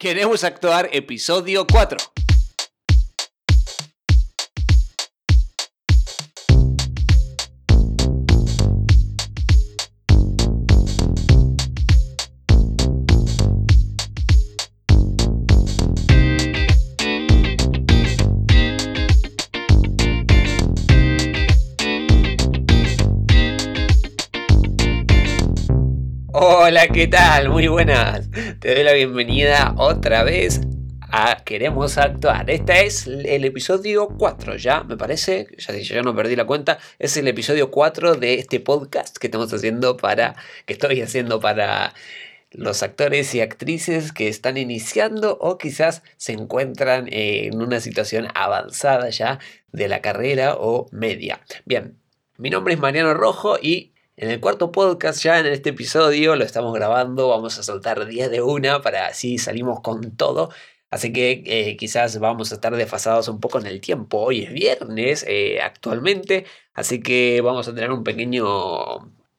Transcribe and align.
Queremos 0.00 0.44
actuar 0.44 0.88
episodio 0.94 1.66
4. 1.66 1.98
Hola, 26.70 26.86
¿qué 26.86 27.08
tal? 27.08 27.48
Muy 27.48 27.66
buenas. 27.66 28.30
Te 28.60 28.72
doy 28.72 28.84
la 28.84 28.92
bienvenida 28.92 29.74
otra 29.76 30.22
vez 30.22 30.60
a 31.00 31.42
Queremos 31.44 31.98
Actuar. 31.98 32.48
Este 32.48 32.86
es 32.86 33.08
el 33.08 33.44
episodio 33.44 34.06
4 34.16 34.54
ya, 34.54 34.84
me 34.84 34.96
parece. 34.96 35.48
Ya 35.58 35.76
yo 35.76 36.02
no 36.04 36.14
perdí 36.14 36.36
la 36.36 36.44
cuenta. 36.44 36.78
Es 37.00 37.16
el 37.16 37.26
episodio 37.26 37.72
4 37.72 38.14
de 38.14 38.34
este 38.34 38.60
podcast 38.60 39.18
que 39.18 39.26
estamos 39.26 39.52
haciendo 39.52 39.96
para. 39.96 40.36
que 40.64 40.74
estoy 40.74 41.02
haciendo 41.02 41.40
para 41.40 41.92
los 42.52 42.84
actores 42.84 43.34
y 43.34 43.40
actrices 43.40 44.12
que 44.12 44.28
están 44.28 44.56
iniciando 44.56 45.38
o 45.40 45.58
quizás 45.58 46.04
se 46.18 46.34
encuentran 46.34 47.08
en 47.10 47.60
una 47.60 47.80
situación 47.80 48.28
avanzada 48.36 49.10
ya 49.10 49.40
de 49.72 49.88
la 49.88 50.02
carrera 50.02 50.54
o 50.56 50.86
media. 50.92 51.40
Bien, 51.64 51.98
mi 52.38 52.48
nombre 52.48 52.74
es 52.74 52.78
Mariano 52.78 53.12
Rojo 53.12 53.58
y 53.60 53.90
en 54.20 54.30
el 54.30 54.38
cuarto 54.38 54.70
podcast, 54.70 55.22
ya 55.22 55.40
en 55.40 55.46
este 55.46 55.70
episodio, 55.70 56.36
lo 56.36 56.44
estamos 56.44 56.74
grabando, 56.74 57.28
vamos 57.28 57.58
a 57.58 57.62
soltar 57.62 58.04
10 58.06 58.30
de 58.30 58.42
una 58.42 58.82
para 58.82 59.06
así 59.06 59.38
salimos 59.38 59.80
con 59.80 60.14
todo. 60.14 60.50
Así 60.90 61.10
que 61.10 61.42
eh, 61.46 61.76
quizás 61.78 62.18
vamos 62.18 62.52
a 62.52 62.56
estar 62.56 62.76
desfasados 62.76 63.28
un 63.28 63.40
poco 63.40 63.58
en 63.58 63.66
el 63.66 63.80
tiempo. 63.80 64.18
Hoy 64.18 64.42
es 64.42 64.52
viernes 64.52 65.24
eh, 65.26 65.62
actualmente, 65.62 66.44
así 66.74 67.00
que 67.00 67.40
vamos 67.40 67.66
a 67.68 67.74
tener 67.74 67.92
un 67.92 68.04
pequeño, 68.04 68.44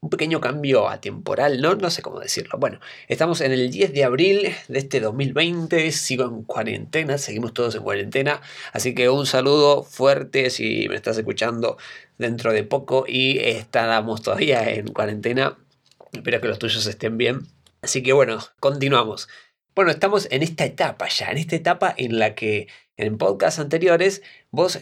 un 0.02 0.10
pequeño 0.10 0.42
cambio 0.42 0.90
atemporal, 0.90 1.62
¿no? 1.62 1.76
No 1.76 1.92
sé 1.92 2.02
cómo 2.02 2.20
decirlo. 2.20 2.58
Bueno, 2.58 2.80
estamos 3.08 3.40
en 3.40 3.52
el 3.52 3.70
10 3.70 3.94
de 3.94 4.04
abril 4.04 4.50
de 4.68 4.80
este 4.80 5.00
2020, 5.00 5.92
sigo 5.92 6.26
en 6.26 6.44
cuarentena, 6.44 7.20
seguimos 7.20 7.54
todos 7.54 7.76
en 7.76 7.84
cuarentena, 7.84 8.42
así 8.74 8.96
que 8.96 9.10
un 9.10 9.28
saludo 9.28 9.84
fuerte 9.84 10.50
si 10.50 10.90
me 10.90 10.96
estás 10.96 11.20
escuchando 11.20 11.78
dentro 12.18 12.52
de 12.52 12.64
poco 12.64 13.06
y 13.08 13.38
estábamos 13.40 14.24
todavía 14.24 14.68
en 14.72 14.88
cuarentena. 14.88 15.60
Espero 16.12 16.42
que 16.42 16.48
los 16.48 16.58
tuyos 16.58 16.86
estén 16.88 17.18
bien. 17.18 17.42
Así 17.84 18.02
que 18.02 18.14
bueno, 18.14 18.40
continuamos. 18.60 19.30
Bueno, 19.76 19.92
estamos 19.92 20.28
en 20.32 20.42
esta 20.42 20.66
etapa 20.66 21.08
ya, 21.10 21.28
en 21.28 21.38
esta 21.38 21.56
etapa 21.56 21.94
en 21.96 22.18
la 22.18 22.34
que 22.34 22.68
en 22.98 23.18
podcasts 23.18 23.60
anteriores 23.60 24.24
vos 24.50 24.80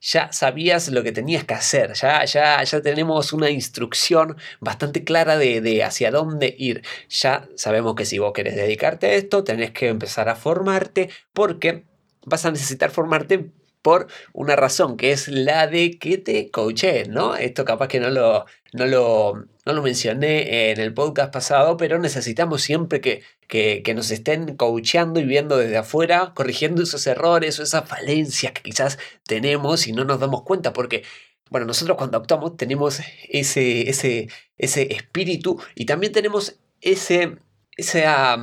ya 0.00 0.32
sabías 0.32 0.88
lo 0.88 1.02
que 1.02 1.12
tenías 1.12 1.44
que 1.44 1.54
hacer, 1.54 1.92
ya, 1.94 2.24
ya, 2.24 2.62
ya 2.62 2.82
tenemos 2.82 3.32
una 3.32 3.50
instrucción 3.50 4.36
bastante 4.60 5.04
clara 5.04 5.36
de, 5.36 5.60
de, 5.60 5.84
hacia 5.84 6.10
dónde 6.10 6.54
ir. 6.58 6.82
Ya 7.08 7.48
sabemos 7.56 7.94
que 7.94 8.06
si 8.06 8.18
vos 8.18 8.32
querés 8.32 8.56
dedicarte 8.56 9.06
a 9.08 9.12
esto, 9.12 9.44
tenés 9.44 9.70
que 9.72 9.88
empezar 9.88 10.28
a 10.28 10.36
formarte 10.36 11.10
porque 11.32 11.84
vas 12.24 12.44
a 12.44 12.50
necesitar 12.50 12.90
formarte 12.90 13.50
por 13.82 14.08
una 14.32 14.56
razón, 14.56 14.96
que 14.96 15.12
es 15.12 15.28
la 15.28 15.66
de 15.66 15.98
que 15.98 16.18
te 16.18 16.50
coaché, 16.50 17.06
¿no? 17.06 17.36
Esto 17.36 17.64
capaz 17.64 17.88
que 17.88 18.00
no 18.00 18.10
lo, 18.10 18.44
no 18.72 18.86
lo, 18.86 19.46
no 19.64 19.72
lo 19.72 19.82
mencioné 19.82 20.70
en 20.70 20.80
el 20.80 20.92
podcast 20.94 21.32
pasado, 21.32 21.76
pero 21.76 21.98
necesitamos 21.98 22.62
siempre 22.62 23.00
que, 23.00 23.22
que, 23.48 23.82
que, 23.82 23.94
nos 23.94 24.10
estén 24.10 24.56
coacheando 24.56 25.20
y 25.20 25.24
viendo 25.24 25.56
desde 25.56 25.78
afuera, 25.78 26.32
corrigiendo 26.34 26.82
esos 26.82 27.06
errores 27.06 27.58
o 27.58 27.62
esas 27.62 27.88
falencias 27.88 28.52
que 28.52 28.62
quizás 28.62 28.98
tenemos 29.26 29.86
y 29.86 29.92
no 29.92 30.04
nos 30.04 30.20
damos 30.20 30.42
cuenta, 30.42 30.72
porque, 30.72 31.04
bueno, 31.50 31.66
nosotros 31.66 31.96
cuando 31.96 32.18
actuamos 32.18 32.56
tenemos 32.56 33.00
ese, 33.28 33.88
ese, 33.88 34.28
ese 34.58 34.94
espíritu 34.94 35.60
y 35.74 35.86
también 35.86 36.12
tenemos 36.12 36.56
ese, 36.80 37.38
esa, 37.76 38.38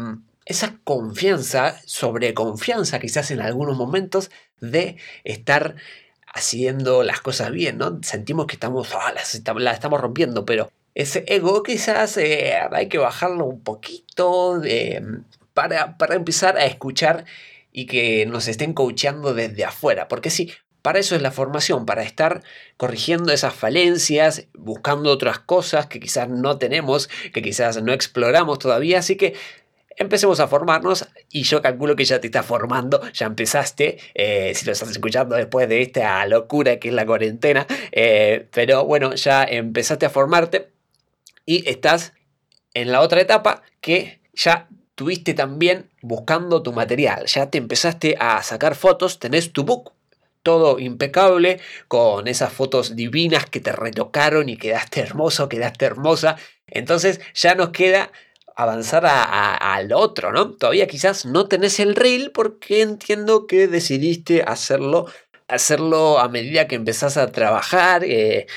esa 0.45 0.79
confianza, 0.83 1.79
sobreconfianza 1.85 2.99
quizás 2.99 3.31
en 3.31 3.41
algunos 3.41 3.77
momentos 3.77 4.31
de 4.59 4.97
estar 5.23 5.75
haciendo 6.33 7.03
las 7.03 7.21
cosas 7.21 7.51
bien, 7.51 7.77
¿no? 7.77 7.99
Sentimos 8.03 8.47
que 8.47 8.55
estamos, 8.55 8.93
oh, 8.93 9.59
la, 9.59 9.71
estamos 9.71 10.01
rompiendo, 10.01 10.45
pero 10.45 10.71
ese 10.95 11.23
ego 11.27 11.63
quizás 11.63 12.17
eh, 12.17 12.55
hay 12.71 12.89
que 12.89 12.97
bajarlo 12.97 13.45
un 13.45 13.61
poquito 13.61 14.61
eh, 14.63 15.01
para, 15.53 15.97
para 15.97 16.15
empezar 16.15 16.57
a 16.57 16.65
escuchar 16.65 17.25
y 17.71 17.85
que 17.85 18.25
nos 18.25 18.47
estén 18.47 18.73
coachando 18.73 19.33
desde 19.33 19.63
afuera, 19.63 20.07
porque 20.07 20.29
sí, 20.29 20.51
para 20.81 20.99
eso 20.99 21.15
es 21.15 21.21
la 21.21 21.31
formación, 21.31 21.85
para 21.85 22.03
estar 22.03 22.41
corrigiendo 22.77 23.33
esas 23.33 23.53
falencias, 23.53 24.47
buscando 24.53 25.11
otras 25.11 25.39
cosas 25.39 25.87
que 25.87 25.99
quizás 25.99 26.29
no 26.29 26.57
tenemos, 26.57 27.09
que 27.33 27.41
quizás 27.41 27.81
no 27.83 27.91
exploramos 27.91 28.57
todavía, 28.59 28.99
así 28.99 29.17
que 29.17 29.33
empecemos 29.97 30.39
a 30.39 30.47
formarnos 30.47 31.07
y 31.31 31.43
yo 31.43 31.61
calculo 31.61 31.95
que 31.95 32.05
ya 32.05 32.21
te 32.21 32.27
estás 32.27 32.45
formando, 32.45 33.01
ya 33.11 33.25
empezaste, 33.25 33.97
eh, 34.13 34.53
si 34.55 34.65
lo 34.65 34.71
estás 34.71 34.89
escuchando 34.89 35.35
después 35.35 35.67
de 35.67 35.81
esta 35.81 36.25
locura 36.25 36.77
que 36.77 36.89
es 36.89 36.93
la 36.93 37.05
cuarentena, 37.05 37.65
eh, 37.91 38.47
pero 38.53 38.85
bueno, 38.85 39.15
ya 39.15 39.43
empezaste 39.43 40.05
a 40.05 40.09
formarte 40.09 40.69
y 41.45 41.67
estás 41.69 42.13
en 42.73 42.91
la 42.91 43.01
otra 43.01 43.21
etapa 43.21 43.63
que 43.81 44.21
ya 44.33 44.67
tuviste 44.95 45.33
también 45.33 45.89
buscando 46.01 46.63
tu 46.63 46.73
material, 46.73 47.25
ya 47.25 47.49
te 47.49 47.57
empezaste 47.57 48.15
a 48.19 48.41
sacar 48.43 48.75
fotos, 48.75 49.19
tenés 49.19 49.51
tu 49.51 49.63
book, 49.63 49.93
todo 50.43 50.79
impecable, 50.79 51.59
con 51.87 52.27
esas 52.27 52.53
fotos 52.53 52.95
divinas 52.95 53.45
que 53.47 53.59
te 53.59 53.73
retocaron 53.73 54.47
y 54.47 54.57
quedaste 54.57 55.01
hermoso, 55.01 55.49
quedaste 55.49 55.85
hermosa. 55.85 56.37
Entonces 56.67 57.19
ya 57.33 57.53
nos 57.53 57.69
queda 57.69 58.11
avanzar 58.57 59.05
al 59.05 59.93
otro, 59.93 60.31
¿no? 60.31 60.49
Todavía 60.53 60.87
quizás 60.87 61.27
no 61.27 61.47
tenés 61.47 61.79
el 61.79 61.95
reel 61.95 62.31
porque 62.31 62.81
entiendo 62.81 63.45
que 63.45 63.67
decidiste 63.67 64.41
hacerlo, 64.41 65.05
hacerlo 65.47 66.17
a 66.17 66.27
medida 66.27 66.67
que 66.67 66.73
empezás 66.73 67.17
a 67.17 67.31
trabajar, 67.31 68.03
eh, 68.03 68.47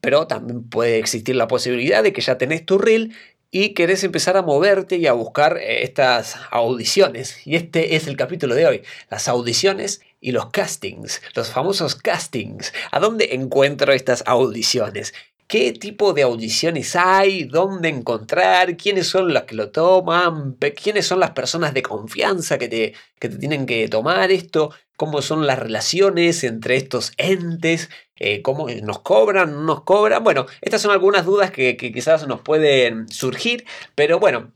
pero 0.00 0.28
también 0.28 0.62
puede 0.62 0.98
existir 0.98 1.34
la 1.34 1.48
posibilidad 1.48 2.04
de 2.04 2.12
que 2.12 2.20
ya 2.20 2.38
tenés 2.38 2.64
tu 2.64 2.78
reel 2.78 3.16
y 3.50 3.70
querés 3.70 4.04
empezar 4.04 4.36
a 4.36 4.42
moverte 4.42 4.96
y 4.96 5.08
a 5.08 5.12
buscar 5.12 5.58
eh, 5.58 5.82
estas 5.82 6.36
audiciones. 6.52 7.44
Y 7.44 7.56
este 7.56 7.96
es 7.96 8.06
el 8.06 8.16
capítulo 8.16 8.54
de 8.54 8.64
hoy, 8.64 8.82
las 9.10 9.26
audiciones 9.26 10.02
y 10.20 10.30
los 10.30 10.50
castings, 10.50 11.20
los 11.34 11.50
famosos 11.50 11.96
castings. 11.96 12.72
¿A 12.92 13.00
dónde 13.00 13.34
encuentro 13.34 13.92
estas 13.92 14.22
audiciones? 14.24 15.14
Qué 15.48 15.72
tipo 15.72 16.12
de 16.12 16.22
audiciones 16.22 16.94
hay, 16.94 17.44
dónde 17.44 17.88
encontrar, 17.88 18.76
quiénes 18.76 19.08
son 19.08 19.32
los 19.32 19.44
que 19.44 19.54
lo 19.54 19.70
toman, 19.70 20.56
quiénes 20.80 21.06
son 21.06 21.20
las 21.20 21.30
personas 21.30 21.72
de 21.72 21.82
confianza 21.82 22.58
que 22.58 22.68
te, 22.68 22.94
que 23.18 23.30
te 23.30 23.38
tienen 23.38 23.64
que 23.64 23.88
tomar 23.88 24.30
esto, 24.30 24.72
cómo 24.96 25.22
son 25.22 25.46
las 25.46 25.58
relaciones 25.58 26.44
entre 26.44 26.76
estos 26.76 27.12
entes, 27.16 27.88
eh, 28.16 28.42
cómo 28.42 28.68
nos 28.82 29.00
cobran, 29.00 29.52
no 29.52 29.62
nos 29.62 29.82
cobran. 29.84 30.22
Bueno, 30.22 30.46
estas 30.60 30.82
son 30.82 30.90
algunas 30.90 31.24
dudas 31.24 31.50
que, 31.50 31.78
que, 31.78 31.92
quizás 31.92 32.26
nos 32.28 32.42
pueden 32.42 33.08
surgir, 33.08 33.64
pero 33.94 34.20
bueno, 34.20 34.52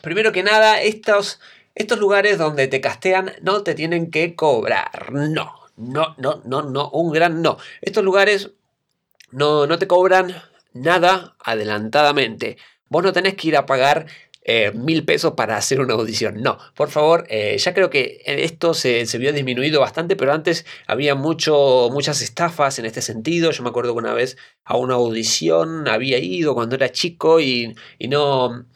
primero 0.00 0.30
que 0.30 0.44
nada, 0.44 0.80
estos, 0.80 1.40
estos 1.74 1.98
lugares 1.98 2.38
donde 2.38 2.68
te 2.68 2.80
castean 2.80 3.32
no 3.42 3.64
te 3.64 3.74
tienen 3.74 4.10
que 4.10 4.36
cobrar, 4.36 5.12
no. 5.12 5.66
No, 5.78 6.14
no, 6.16 6.40
no, 6.46 6.62
no, 6.62 6.88
un 6.88 7.12
gran 7.12 7.42
no. 7.42 7.58
Estos 7.82 8.02
lugares 8.02 8.52
no, 9.30 9.66
no 9.66 9.78
te 9.78 9.86
cobran 9.86 10.34
nada 10.72 11.36
adelantadamente. 11.40 12.56
Vos 12.88 13.02
no 13.02 13.12
tenés 13.12 13.34
que 13.34 13.48
ir 13.48 13.56
a 13.56 13.66
pagar 13.66 14.06
eh, 14.48 14.70
mil 14.72 15.04
pesos 15.04 15.32
para 15.32 15.56
hacer 15.56 15.80
una 15.80 15.94
audición. 15.94 16.40
No, 16.40 16.58
por 16.76 16.88
favor, 16.88 17.26
eh, 17.28 17.58
ya 17.58 17.74
creo 17.74 17.90
que 17.90 18.22
esto 18.26 18.74
se, 18.74 19.04
se, 19.06 19.18
vio 19.18 19.32
disminuido 19.32 19.80
bastante, 19.80 20.14
pero 20.14 20.32
antes 20.32 20.64
había 20.86 21.16
mucho, 21.16 21.88
muchas 21.92 22.22
estafas 22.22 22.78
en 22.78 22.86
este 22.86 23.02
sentido. 23.02 23.50
Yo 23.50 23.64
me 23.64 23.70
acuerdo 23.70 23.92
que 23.92 23.98
una 23.98 24.14
vez 24.14 24.36
a 24.64 24.76
una 24.76 24.94
audición 24.94 25.88
había 25.88 26.18
ido 26.18 26.54
cuando 26.54 26.76
era 26.76 26.92
chico 26.92 27.40
y, 27.40 27.74
y 27.98 28.06
no, 28.06 28.66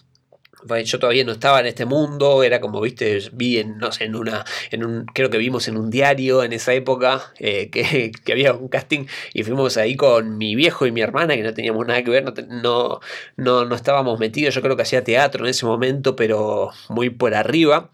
yo 0.85 0.99
todavía 0.99 1.25
no 1.25 1.33
estaba 1.33 1.61
en 1.61 1.67
este 1.67 1.85
mundo, 1.85 2.43
era 2.43 2.61
como, 2.61 2.81
viste, 2.81 3.21
vi 3.33 3.59
en, 3.59 3.79
no 3.79 3.93
sé, 3.93 4.05
en 4.05 4.17
una, 4.17 4.45
en 4.71 4.85
un, 4.85 5.07
creo 5.07 5.31
que 5.31 5.39
vimos 5.39 5.69
en 5.69 5.77
un 5.77 5.91
diario 5.91 6.43
en 6.43 6.53
esa 6.53 6.73
época 6.75 7.33
eh, 7.39 7.71
que, 7.71 8.13
que, 8.25 8.33
había 8.33 8.53
un 8.55 8.69
casting 8.69 9.07
y 9.35 9.43
fuimos 9.43 9.77
ahí 9.77 9.97
con 9.97 10.39
mi 10.39 10.55
viejo 10.55 10.87
y 10.87 10.93
mi 10.93 11.01
hermana 11.01 11.35
que 11.37 11.43
no 11.43 11.55
teníamos 11.55 11.87
nada 11.87 12.03
que 12.03 12.11
ver, 12.11 12.25
no, 12.49 13.01
no, 13.37 13.65
no, 13.65 13.75
estábamos 13.75 14.19
metidos, 14.19 14.55
yo 14.55 14.63
creo 14.63 14.77
que 14.77 14.83
hacía 14.83 15.05
teatro 15.05 15.45
en 15.45 15.51
ese 15.51 15.67
momento, 15.67 16.17
pero 16.17 16.71
muy 16.89 17.11
por 17.11 17.35
arriba. 17.35 17.91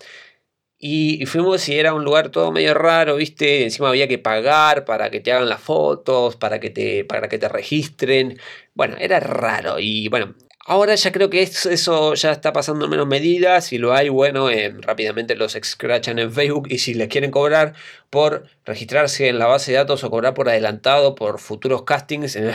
Y, 0.78 1.24
fuimos 1.26 1.68
y 1.68 1.78
era 1.78 1.94
un 1.94 2.04
lugar 2.04 2.30
todo 2.30 2.52
medio 2.52 2.74
raro, 2.74 3.16
¿viste? 3.16 3.64
Encima 3.64 3.88
había 3.88 4.08
que 4.08 4.18
pagar 4.18 4.84
para 4.84 5.10
que 5.10 5.20
te 5.20 5.32
hagan 5.32 5.48
las 5.48 5.60
fotos, 5.60 6.36
para 6.36 6.60
que 6.60 6.70
te, 6.70 7.04
para 7.04 7.28
que 7.28 7.38
te 7.38 7.48
registren. 7.48 8.38
Bueno, 8.74 8.96
era 8.98 9.18
raro. 9.20 9.78
Y 9.78 10.08
bueno, 10.08 10.34
Ahora 10.68 10.96
ya 10.96 11.12
creo 11.12 11.30
que 11.30 11.42
eso 11.42 12.14
ya 12.14 12.32
está 12.32 12.52
pasando 12.52 12.86
en 12.86 12.90
menos 12.90 13.06
medida. 13.06 13.60
Si 13.60 13.78
lo 13.78 13.94
hay, 13.94 14.08
bueno, 14.08 14.50
eh, 14.50 14.74
rápidamente 14.80 15.36
los 15.36 15.54
escrachan 15.54 16.18
en 16.18 16.32
Facebook. 16.32 16.66
Y 16.68 16.78
si 16.78 16.92
les 16.94 17.06
quieren 17.06 17.30
cobrar 17.30 17.74
por 18.10 18.48
registrarse 18.64 19.28
en 19.28 19.38
la 19.38 19.46
base 19.46 19.70
de 19.70 19.78
datos 19.78 20.02
o 20.02 20.10
cobrar 20.10 20.34
por 20.34 20.48
adelantado 20.48 21.14
por 21.14 21.38
futuros 21.38 21.84
castings, 21.84 22.34
eh, 22.34 22.52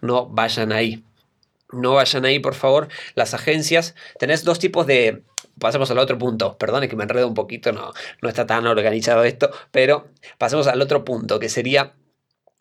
no 0.00 0.26
vayan 0.28 0.72
ahí. 0.72 1.04
No 1.72 1.92
vayan 1.92 2.24
ahí, 2.24 2.38
por 2.38 2.54
favor. 2.54 2.88
Las 3.14 3.34
agencias, 3.34 3.94
tenés 4.18 4.44
dos 4.44 4.58
tipos 4.58 4.86
de... 4.86 5.24
Pasemos 5.60 5.90
al 5.90 5.98
otro 5.98 6.16
punto. 6.16 6.56
Perdone 6.56 6.88
que 6.88 6.96
me 6.96 7.02
enredo 7.02 7.28
un 7.28 7.34
poquito, 7.34 7.70
no, 7.70 7.92
no 8.22 8.28
está 8.30 8.46
tan 8.46 8.66
organizado 8.66 9.24
esto. 9.24 9.50
Pero 9.72 10.08
pasemos 10.38 10.66
al 10.68 10.80
otro 10.80 11.04
punto, 11.04 11.38
que 11.38 11.50
sería 11.50 11.92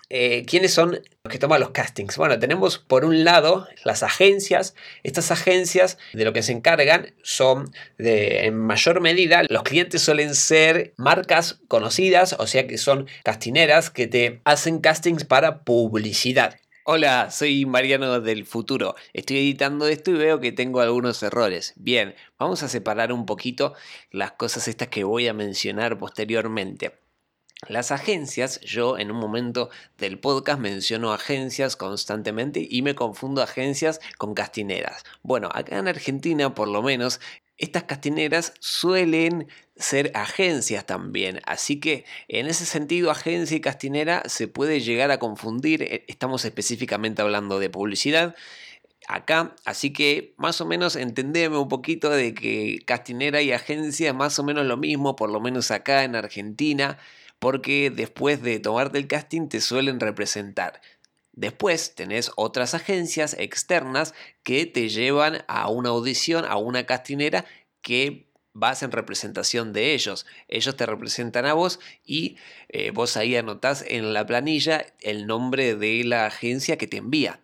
eh, 0.10 0.46
¿quiénes 0.46 0.74
son 0.74 0.92
los 1.24 1.32
que 1.32 1.40
toman 1.40 1.60
los 1.60 1.72
castings? 1.72 2.18
Bueno, 2.18 2.40
tenemos 2.40 2.78
por 2.78 3.04
un 3.04 3.24
lado 3.24 3.68
las 3.84 4.04
agencias. 4.04 4.76
Estas 5.04 5.32
agencias 5.32 5.98
de 6.14 6.24
lo 6.24 6.34
que 6.34 6.44
se 6.44 6.54
encargan 6.54 7.14
son 7.24 7.72
en 7.98 8.58
mayor 8.58 9.02
medida, 9.02 9.44
los 9.50 9.64
clientes 9.64 10.02
suelen 10.02 10.34
ser 10.36 10.94
marcas 10.98 11.60
conocidas, 11.68 12.36
o 12.40 12.48
sea 12.48 12.68
que 12.68 12.78
son 12.78 13.08
castineras 13.24 13.90
que 13.90 14.08
te 14.08 14.42
hacen 14.46 14.80
castings 14.80 15.26
para 15.26 15.64
publicidad. 15.64 16.58
Hola, 16.90 17.32
soy 17.32 17.66
Mariano 17.66 18.22
del 18.22 18.46
futuro. 18.46 18.96
Estoy 19.12 19.40
editando 19.40 19.90
esto 19.90 20.12
y 20.12 20.14
veo 20.14 20.40
que 20.40 20.54
tengo 20.54 20.80
algunos 20.80 21.22
errores. 21.22 21.74
Bien, 21.76 22.16
vamos 22.40 22.64
a 22.64 22.70
separar 22.70 23.12
un 23.12 23.26
poquito 23.26 23.74
las 24.10 24.32
cosas 24.32 24.70
estas 24.70 24.88
que 24.88 25.04
voy 25.04 25.28
a 25.28 25.34
mencionar 25.34 25.98
posteriormente. 25.98 26.94
Las 27.66 27.92
agencias, 27.92 28.62
yo 28.62 29.00
en 29.00 29.10
un 29.10 29.18
momento 29.18 29.72
del 29.98 30.20
podcast 30.20 30.60
menciono 30.60 31.12
agencias 31.12 31.76
constantemente 31.76 32.66
y 32.70 32.84
me 32.84 32.94
confundo 32.94 33.42
agencias 33.42 34.00
con 34.20 34.36
castineras. 34.36 35.04
Bueno, 35.24 35.50
acá 35.52 35.80
en 35.80 35.88
Argentina 35.88 36.54
por 36.54 36.68
lo 36.68 36.84
menos 36.84 37.20
estas 37.58 37.84
castineras 37.84 38.54
suelen 38.60 39.48
ser 39.76 40.12
agencias 40.14 40.86
también, 40.86 41.40
así 41.48 41.80
que 41.80 42.06
en 42.28 42.46
ese 42.46 42.68
sentido 42.68 43.10
agencia 43.10 43.58
y 43.58 43.62
castinera 43.62 44.22
se 44.28 44.48
puede 44.48 44.80
llegar 44.80 45.10
a 45.10 45.18
confundir, 45.18 45.82
e, 45.82 46.06
estamos 46.08 46.46
específicamente 46.46 47.24
hablando 47.24 47.58
de 47.58 47.72
publicidad 47.72 48.36
acá, 49.08 49.56
así 49.66 49.94
que 49.94 50.36
más 50.38 50.62
o 50.62 50.66
menos 50.66 50.96
entendeme 50.96 51.58
un 51.58 51.70
poquito 51.70 52.12
de 52.12 52.36
que 52.36 52.80
castinera 52.86 53.42
y 53.42 53.52
agencia 53.52 54.10
es 54.10 54.16
más 54.16 54.38
o 54.38 54.44
menos 54.44 54.66
lo 54.68 54.78
mismo, 54.78 55.16
por 55.16 55.32
lo 55.32 55.40
menos 55.40 55.72
acá 55.72 56.04
en 56.04 56.16
Argentina 56.16 57.00
porque 57.40 57.90
después 57.90 58.42
de 58.42 58.60
tomarte 58.60 58.98
el 58.98 59.08
casting 59.08 59.48
te 59.48 59.62
suelen 59.62 60.00
representar. 60.00 60.82
Después 61.34 61.94
tenés 61.94 62.32
otras 62.36 62.74
agencias 62.74 63.36
externas 63.38 64.14
que 64.44 64.66
te 64.66 64.90
llevan 64.90 65.44
a 65.48 65.70
una 65.70 65.90
audición, 65.90 66.46
a 66.46 66.58
una 66.58 66.86
castinera 66.86 67.46
que 67.82 68.28
vas 68.54 68.82
en 68.82 68.92
representación 68.92 69.72
de 69.72 69.94
ellos. 69.94 70.26
Ellos 70.48 70.76
te 70.76 70.88
representan 70.88 71.46
a 71.46 71.54
vos 71.54 71.80
y 72.04 72.38
eh, 72.70 72.90
vos 72.92 73.18
ahí 73.18 73.36
anotás 73.36 73.86
en 73.88 74.14
la 74.14 74.26
planilla 74.26 74.86
el 75.00 75.28
nombre 75.28 75.76
de 75.76 76.04
la 76.04 76.26
agencia 76.26 76.78
que 76.78 76.88
te 76.88 76.98
envía 76.98 77.40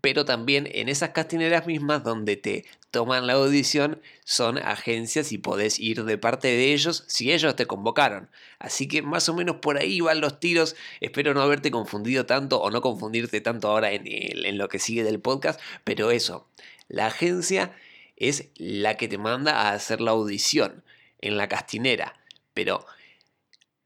pero 0.00 0.24
también 0.24 0.68
en 0.72 0.88
esas 0.88 1.10
castineras 1.10 1.66
mismas 1.66 2.04
donde 2.04 2.36
te 2.36 2.64
toman 2.90 3.26
la 3.26 3.34
audición 3.34 4.00
son 4.24 4.58
agencias 4.58 5.32
y 5.32 5.38
podés 5.38 5.78
ir 5.78 6.04
de 6.04 6.18
parte 6.18 6.48
de 6.48 6.72
ellos 6.72 7.04
si 7.06 7.32
ellos 7.32 7.56
te 7.56 7.66
convocaron. 7.66 8.28
Así 8.58 8.88
que 8.88 9.02
más 9.02 9.28
o 9.28 9.34
menos 9.34 9.56
por 9.56 9.78
ahí 9.78 10.00
van 10.00 10.20
los 10.20 10.40
tiros. 10.40 10.76
Espero 11.00 11.34
no 11.34 11.42
haberte 11.42 11.70
confundido 11.70 12.26
tanto 12.26 12.60
o 12.60 12.70
no 12.70 12.80
confundirte 12.80 13.40
tanto 13.40 13.68
ahora 13.68 13.92
en, 13.92 14.04
en 14.06 14.58
lo 14.58 14.68
que 14.68 14.78
sigue 14.78 15.04
del 15.04 15.20
podcast, 15.20 15.60
pero 15.84 16.10
eso, 16.10 16.48
la 16.88 17.06
agencia 17.06 17.72
es 18.16 18.48
la 18.56 18.96
que 18.96 19.08
te 19.08 19.18
manda 19.18 19.62
a 19.62 19.72
hacer 19.72 20.00
la 20.00 20.12
audición 20.12 20.82
en 21.20 21.36
la 21.36 21.48
castinera. 21.48 22.14
Pero 22.54 22.84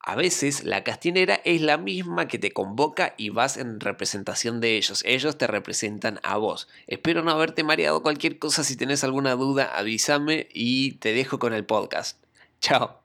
a 0.07 0.17
veces 0.17 0.65
la 0.65 0.85
castinera 0.85 1.41
es 1.45 1.63
la 1.63 1.79
misma 1.79 2.29
que 2.29 2.39
te 2.39 2.53
convoca 2.53 3.15
y 3.17 3.31
vas 3.31 3.57
en 3.57 3.81
representación 3.81 4.61
de 4.61 4.77
ellos. 4.77 5.03
Ellos 5.07 5.39
te 5.39 5.47
representan 5.47 6.21
a 6.23 6.37
vos. 6.37 6.69
Espero 6.87 7.23
no 7.23 7.31
haberte 7.31 7.65
mareado 7.65 8.03
cualquier 8.03 8.39
cosa. 8.39 8.65
Si 8.65 8.77
tenés 8.77 9.03
alguna 9.03 9.35
duda, 9.35 9.73
avísame 9.75 10.49
y 10.53 10.93
te 10.93 11.15
dejo 11.15 11.39
con 11.39 11.55
el 11.55 11.65
podcast. 11.65 12.23
Chao. 12.61 13.04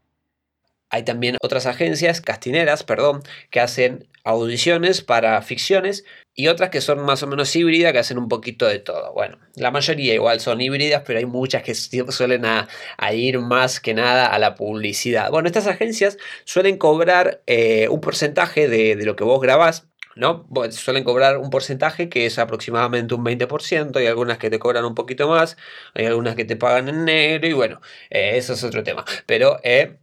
Hay 0.90 1.04
también 1.04 1.38
otras 1.42 1.66
agencias, 1.66 2.22
castineras, 2.22 2.84
perdón, 2.84 3.22
que 3.52 3.60
hacen 3.60 4.08
audiciones 4.24 5.02
para 5.02 5.42
ficciones 5.42 6.06
y 6.34 6.48
otras 6.48 6.70
que 6.70 6.82
son 6.82 7.02
más 7.02 7.22
o 7.24 7.28
menos 7.28 7.56
híbridas, 7.56 7.92
que 7.92 8.00
hacen 8.00 8.18
un 8.18 8.30
poquito 8.30 8.66
de 8.66 8.80
todo. 8.80 9.14
Bueno, 9.14 9.38
la 9.56 9.72
mayoría 9.72 10.14
igual 10.14 10.40
son 10.40 10.62
híbridas, 10.62 11.04
pero 11.06 11.20
hay 11.20 11.26
muchas 11.26 11.64
que 11.64 11.76
suelen 11.76 12.46
a, 12.46 12.68
ir 13.14 13.40
más 13.40 13.80
que 13.80 13.94
nada 13.94 14.28
a 14.28 14.40
la 14.40 14.56
publicidad. 14.56 15.32
Bueno, 15.32 15.48
estas 15.48 15.68
agencias 15.68 16.18
suelen 16.46 16.78
cobrar 16.78 17.42
eh, 17.46 17.88
un 17.90 18.02
porcentaje 18.02 18.68
de, 18.68 18.96
lo 19.04 19.16
que 19.16 19.24
vos 19.24 19.42
grabás. 19.42 19.86
¿no? 20.16 20.46
suelen 20.72 21.06
cobrar 21.06 21.38
un 21.38 21.50
porcentaje 21.50 22.10
que 22.10 22.26
es 22.26 22.40
aproximadamente 22.40 23.14
un 23.16 23.24
20%, 23.24 23.96
hay 23.96 24.08
algunas 24.08 24.38
que 24.38 24.50
te 24.50 24.60
cobran 24.60 24.84
un 24.84 24.94
poquito 24.94 25.30
más, 25.30 25.56
hay 25.94 26.08
algunas 26.08 26.36
que 26.36 26.44
te 26.44 26.58
pagan 26.58 26.90
en 26.90 27.06
negro 27.06 27.48
y 27.48 27.54
bueno, 27.54 27.80
eh, 28.10 28.32
eso 28.36 28.54
es 28.54 28.64
otro 28.66 28.84
tema. 28.84 29.06
Pero 29.26 29.60
eh, 29.64 29.98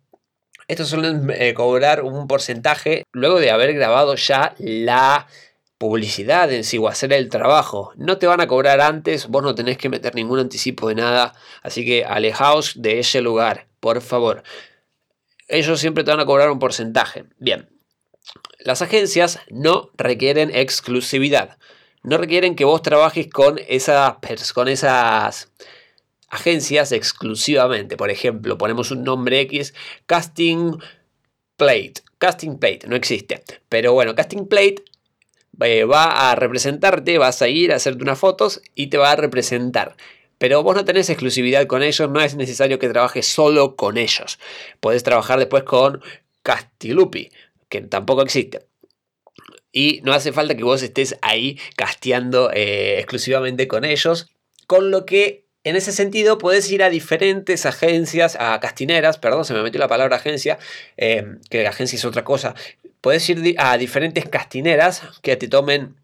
estos 0.69 0.89
suelen 0.89 1.31
eh, 1.31 1.55
cobrar 1.55 2.03
un 2.03 2.27
porcentaje 2.27 3.05
luego 3.13 3.39
de 3.39 3.51
haber 3.51 3.73
grabado 3.75 4.17
ya 4.17 4.55
la 4.59 5.27
publicidad 5.79 6.51
en 6.53 6.65
sí 6.65 6.79
o 6.79 6.89
hacer 6.89 7.13
el 7.13 7.29
trabajo. 7.29 7.93
No 7.97 8.19
te 8.19 8.27
van 8.27 8.41
a 8.41 8.47
cobrar 8.47 8.81
antes, 8.81 9.29
vos 9.29 9.43
no 9.43 9.55
tenés 9.55 9.79
que 9.79 9.89
meter 9.89 10.15
ningún 10.15 10.39
anticipo 10.39 10.89
de 10.89 10.97
nada, 10.97 11.35
así 11.63 11.85
que 11.85 12.05
alejaos 12.05 12.81
de 12.81 12.99
ese 12.99 13.21
lugar, 13.21 13.67
por 13.81 14.01
favor. 14.01 14.43
Ellos 15.49 15.79
siempre 15.79 16.03
te 16.03 16.11
van 16.11 16.21
a 16.21 16.27
cobrar 16.27 16.51
un 16.51 16.59
porcentaje. 16.59 17.27
Bien, 17.39 17.69
las 18.59 18.83
agencias 18.83 19.39
no 19.51 19.91
requieren 19.97 20.51
exclusividad. 20.55 21.59
No 22.03 22.19
requieren 22.19 22.57
que 22.57 22.65
vos 22.65 22.83
trabajes 22.83 23.29
con 23.29 23.59
esas, 23.69 24.17
con 24.55 24.69
esas 24.69 25.53
agencias 26.29 26.93
exclusivamente. 26.93 27.97
Por 27.97 28.11
ejemplo, 28.11 28.59
ponemos 28.59 28.91
un 28.91 29.05
nombre 29.05 29.41
X, 29.41 29.75
Casting 30.07 30.79
Plate. 31.57 31.95
Casting 32.19 32.59
Plate 32.59 32.87
no 32.89 32.97
existe. 32.97 33.43
Pero 33.69 33.93
bueno, 33.93 34.15
Casting 34.15 34.47
Plate 34.47 34.85
eh, 35.61 35.85
va 35.85 36.31
a 36.31 36.35
representarte, 36.35 37.19
vas 37.19 37.43
a 37.43 37.49
ir 37.49 37.73
a 37.73 37.77
hacerte 37.77 38.03
unas 38.03 38.19
fotos 38.19 38.63
y 38.75 38.89
te 38.89 38.99
va 38.99 39.13
a 39.13 39.17
representar. 39.17 39.97
Pero 40.39 40.63
vos 40.63 40.77
no 40.77 40.85
tenés 40.85 41.09
exclusividad 41.09 41.67
con 41.67 41.83
ellos, 41.83 42.11
no 42.11 42.21
es 42.21 42.37
necesario 42.37 42.79
que 42.79 42.91
trabajes 42.91 43.27
solo 43.27 43.75
con 43.75 43.97
ellos. 43.97 44.39
Puedes 44.81 45.03
trabajar 45.03 45.39
después 45.39 45.63
con 45.63 46.03
Castilupi, 46.43 47.31
que 47.71 47.81
tampoco 47.81 48.23
existe. 48.23 48.67
Y 49.73 50.01
no 50.05 50.13
hace 50.13 50.33
falta 50.33 50.55
que 50.55 50.65
vos 50.65 50.83
estés 50.83 51.17
ahí 51.23 51.59
casteando 51.75 52.51
eh, 52.53 52.99
exclusivamente 52.99 53.67
con 53.67 53.85
ellos. 53.85 54.29
Con 54.67 54.91
lo 54.91 55.07
que 55.07 55.46
en 55.67 55.75
ese 55.75 55.91
sentido, 55.91 56.39
puedes 56.39 56.71
ir 56.71 56.85
a 56.85 56.91
diferentes 56.91 57.67
agencias, 57.67 58.37
a 58.39 58.61
castineras, 58.61 59.19
perdón, 59.19 59.45
se 59.45 59.53
me 59.53 59.65
metió 59.65 59.81
la 59.81 59.89
palabra 59.89 60.15
agencia, 60.15 60.61
eh, 60.97 61.27
que 61.51 61.67
agencia 61.67 61.97
es 61.97 62.05
otra 62.05 62.23
cosa. 62.23 62.55
Puedes 63.01 63.29
ir 63.29 63.57
a 63.59 63.77
diferentes 63.77 64.29
castineras 64.29 65.03
que 65.23 65.35
te 65.37 65.49
tomen 65.49 65.97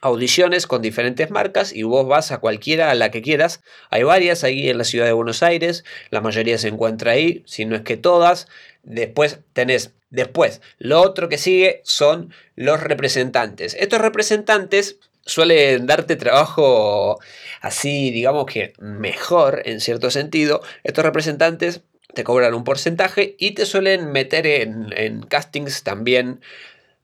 audiciones 0.00 0.66
con 0.66 0.80
diferentes 0.80 1.30
marcas 1.30 1.74
y 1.74 1.82
vos 1.82 2.08
vas 2.08 2.32
a 2.32 2.38
cualquiera 2.38 2.90
a 2.90 2.94
la 2.94 3.10
que 3.10 3.20
quieras. 3.20 3.62
Hay 3.90 4.02
varias 4.02 4.44
ahí 4.44 4.70
en 4.70 4.78
la 4.78 4.84
ciudad 4.84 5.04
de 5.04 5.12
Buenos 5.12 5.42
Aires, 5.42 5.84
la 6.08 6.22
mayoría 6.22 6.56
se 6.56 6.68
encuentra 6.68 7.12
ahí, 7.12 7.42
si 7.44 7.66
no 7.66 7.76
es 7.76 7.82
que 7.82 7.98
todas. 7.98 8.48
Después 8.82 9.40
tenés, 9.52 9.92
después, 10.08 10.62
lo 10.78 11.02
otro 11.02 11.28
que 11.28 11.36
sigue 11.36 11.82
son 11.84 12.32
los 12.56 12.80
representantes. 12.80 13.76
Estos 13.78 14.00
representantes 14.00 14.96
suelen 15.24 15.86
darte 15.86 16.16
trabajo 16.16 17.18
así, 17.60 18.10
digamos 18.10 18.46
que 18.46 18.72
mejor 18.78 19.62
en 19.64 19.80
cierto 19.80 20.10
sentido. 20.10 20.62
Estos 20.84 21.04
representantes 21.04 21.82
te 22.14 22.24
cobran 22.24 22.54
un 22.54 22.64
porcentaje 22.64 23.36
y 23.38 23.52
te 23.52 23.66
suelen 23.66 24.12
meter 24.12 24.46
en, 24.46 25.22
castings 25.28 25.82
también 25.82 26.40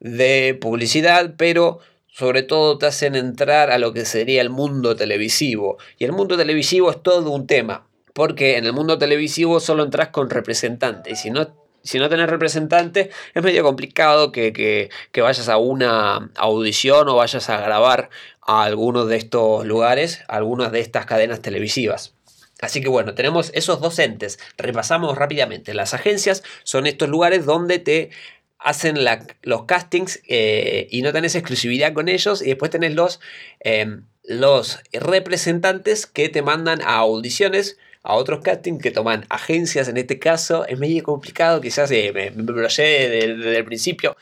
de 0.00 0.56
publicidad, 0.60 1.34
pero 1.36 1.80
sobre 2.08 2.42
todo 2.42 2.78
te 2.78 2.86
hacen 2.86 3.14
entrar 3.14 3.70
a 3.70 3.78
lo 3.78 3.92
que 3.92 4.04
sería 4.04 4.42
el 4.42 4.50
mundo 4.50 4.96
televisivo. 4.96 5.78
Y 5.98 6.04
el 6.04 6.12
mundo 6.12 6.36
televisivo 6.36 6.90
es 6.90 7.02
todo 7.02 7.30
un 7.30 7.46
tema, 7.46 7.86
porque 8.12 8.56
en 8.56 8.66
el 8.66 8.72
mundo 8.72 8.98
televisivo 8.98 9.60
solo 9.60 9.84
entras 9.84 10.08
con 10.08 10.28
representantes. 10.28 11.12
Y 11.12 11.16
si 11.16 11.30
no 11.30 11.67
si 11.82 11.98
no 11.98 12.08
tenés 12.08 12.28
representante, 12.28 13.10
es 13.34 13.42
medio 13.42 13.62
complicado 13.62 14.32
que, 14.32 14.90
vayas 15.16 15.48
a 15.48 15.56
una 15.56 16.30
audición 16.36 17.08
o 17.08 17.16
vayas 17.16 17.48
a 17.50 17.60
grabar 17.60 18.10
a 18.42 18.64
algunos 18.64 19.08
de 19.08 19.16
estos 19.16 19.64
lugares, 19.66 20.22
algunas 20.28 20.72
de 20.72 20.80
estas 20.80 21.06
cadenas 21.06 21.40
televisivas. 21.40 22.14
Así 22.60 22.80
que 22.80 22.88
bueno, 22.88 23.14
tenemos 23.14 23.50
esos 23.54 23.80
dos 23.80 23.98
entes. 23.98 24.38
Repasamos 24.56 25.16
rápidamente. 25.16 25.74
Las 25.74 25.94
agencias 25.94 26.42
son 26.64 26.86
estos 26.86 27.08
lugares 27.08 27.46
donde 27.46 27.78
te 27.78 28.10
hacen 28.58 28.98
los 29.42 29.64
castings 29.64 30.20
eh, 30.28 30.88
y 30.90 31.02
no 31.02 31.12
tenés 31.12 31.36
exclusividad 31.36 31.92
con 31.92 32.08
ellos. 32.08 32.42
Y 32.42 32.46
después 32.46 32.72
tenés 32.72 32.94
los, 32.94 33.20
em, 33.60 34.06
los 34.24 34.80
representantes 34.92 36.06
que 36.06 36.28
te 36.28 36.42
mandan 36.42 36.82
a 36.82 36.96
audiciones 36.96 37.78
a 38.08 38.14
otros 38.14 38.40
castings 38.40 38.82
que 38.82 38.90
toman 38.90 39.26
agencias 39.28 39.86
en 39.86 39.98
este 39.98 40.18
caso 40.18 40.66
es 40.66 40.78
medio 40.78 41.02
complicado 41.02 41.60
quizás 41.60 41.90
eh, 41.90 42.10
me, 42.14 42.30
me 42.30 42.42
desde, 42.42 43.56
el 43.58 43.64
principio. 43.66 44.16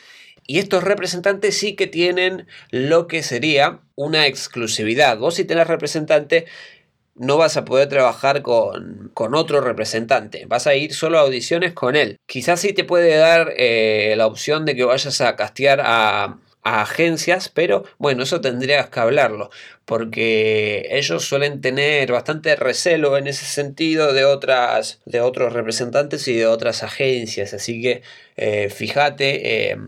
Y 0.45 0.59
estos 0.59 0.83
representantes 0.83 1.57
sí 1.57 1.77
que 1.77 1.87
tienen 1.87 2.49
lo 2.71 3.07
que 3.07 3.23
sería 3.23 3.79
una 3.95 4.27
exclusividad. 4.27 5.19
Vos 5.19 5.37
si 5.37 5.45
tenés 5.45 5.69
representante 5.69 6.47
no 7.15 7.37
vas 7.37 7.57
a 7.57 7.65
poder 7.65 7.89
trabajar 7.89 8.43
con, 8.43 9.13
otro 9.15 9.61
representante, 9.61 10.47
vas 10.47 10.67
a 10.67 10.75
ir 10.75 10.93
solo 10.93 11.19
a 11.19 11.23
audiciones 11.23 11.73
con 11.73 11.95
él. 11.95 12.19
Quizás 12.27 12.61
sí 12.61 12.73
te 12.73 12.83
puede 12.83 13.17
dar 13.17 13.53
eh, 13.57 14.15
la 14.17 14.27
opción 14.27 14.65
de 14.65 14.75
que 14.75 14.85
vayas 14.85 15.21
a 15.21 15.37
castear 15.37 15.81
a, 15.83 16.39
agencias, 16.67 17.49
pero 17.49 17.85
bueno, 17.99 18.25
eso 18.25 18.41
tendrías 18.41 18.91
que 18.91 19.01
hablarlo, 19.01 19.51
porque 19.85 20.89
ellos 20.91 21.25
suelen 21.25 21.61
tener 21.61 22.11
bastante 22.11 22.57
recelo 22.57 23.17
en 23.17 23.29
ese 23.29 23.45
sentido 23.45 24.13
de 24.13 24.25
otras, 24.25 25.01
de 25.05 25.21
otros 25.21 25.53
representantes 25.53 26.27
y 26.27 26.35
de 26.35 26.47
otras 26.47 26.83
agencias, 26.83 27.55
así 27.55 27.81
que 27.81 28.03
eh, 28.37 28.69
fíjate, 28.69 29.71
eh, 29.71 29.79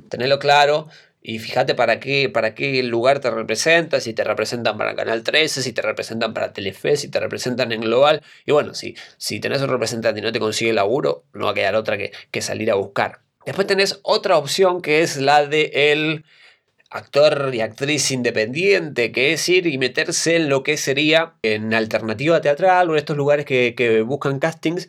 claro, 0.40 0.88
y 1.20 1.40
fíjate 1.40 1.74
para 1.74 1.98
qué, 1.98 2.30
para 2.30 2.54
qué 2.54 2.82
lugar 2.84 3.18
te 3.18 3.30
representa, 3.30 4.00
si 4.00 4.14
te 4.14 4.22
representan 4.22 4.78
para 4.78 4.94
Canal 4.94 5.24
13, 5.24 5.62
si 5.62 5.72
te 5.72 5.82
representan 5.82 6.32
para 6.32 6.52
Telefe, 6.52 6.96
si 6.96 7.08
te 7.08 7.18
representan 7.18 7.72
en 7.72 7.80
Global. 7.80 8.22
Y 8.46 8.52
bueno, 8.52 8.72
si, 8.72 8.96
si 9.18 9.40
tenés 9.40 9.60
un 9.60 9.68
representante 9.68 10.20
y 10.20 10.22
no 10.22 10.32
te 10.32 10.38
consigue 10.38 10.72
laburo, 10.72 11.24
no 11.34 11.46
va 11.46 11.50
a 11.50 11.54
quedar 11.54 11.74
otra 11.74 11.98
que, 11.98 12.12
que 12.30 12.40
salir 12.40 12.70
a 12.70 12.76
buscar. 12.76 13.20
Después 13.44 13.66
tenés 13.66 13.98
otra 14.04 14.38
opción 14.38 14.80
que 14.80 15.02
es 15.02 15.16
la 15.16 15.46
de 15.46 15.70
el 15.74 16.24
actor 16.90 17.50
y 17.54 17.60
actriz 17.60 18.10
independiente, 18.10 19.12
que 19.12 19.32
es 19.32 19.48
ir 19.48 19.66
y 19.66 19.78
meterse 19.78 20.36
en 20.36 20.48
lo 20.48 20.62
que 20.62 20.76
sería 20.76 21.34
en 21.42 21.74
alternativa 21.74 22.40
teatral 22.40 22.90
o 22.90 22.92
en 22.94 22.98
estos 22.98 23.16
lugares 23.16 23.44
que, 23.44 23.74
que 23.76 24.02
buscan 24.02 24.38
castings 24.38 24.88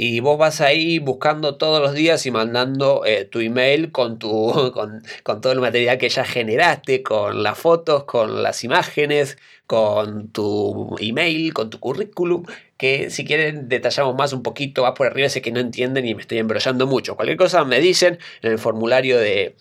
y 0.00 0.20
vos 0.20 0.38
vas 0.38 0.60
ahí 0.60 1.00
buscando 1.00 1.56
todos 1.56 1.80
los 1.80 1.92
días 1.92 2.24
y 2.24 2.30
mandando 2.30 3.04
eh, 3.04 3.24
tu 3.24 3.40
email 3.40 3.90
con, 3.90 4.20
tu, 4.20 4.72
con, 5.24 5.40
todo 5.40 5.52
el 5.52 5.60
material 5.60 5.98
que 5.98 6.08
ya 6.08 6.24
generaste, 6.24 7.02
con 7.02 7.42
las 7.42 7.58
fotos, 7.58 8.04
con 8.04 8.44
las 8.44 8.62
imágenes, 8.62 9.38
con 9.66 10.28
tu 10.28 10.94
email, 11.00 11.52
con 11.52 11.68
tu 11.68 11.80
currículum, 11.80 12.44
que 12.76 13.10
si 13.10 13.24
quieren 13.24 13.68
detallamos 13.68 14.14
más 14.14 14.32
un 14.32 14.44
poquito, 14.44 14.82
vas 14.82 14.92
por 14.92 15.08
arriba, 15.08 15.28
sé 15.28 15.42
que 15.42 15.50
no 15.50 15.58
entienden 15.58 16.06
y 16.06 16.14
me 16.14 16.22
estoy 16.22 16.38
embrollando 16.38 16.86
mucho. 16.86 17.16
Cualquier 17.16 17.36
cosa 17.36 17.64
me 17.64 17.80
dicen 17.80 18.20
en 18.42 18.52
el 18.52 18.58
formulario 18.60 19.18
de, 19.18 19.56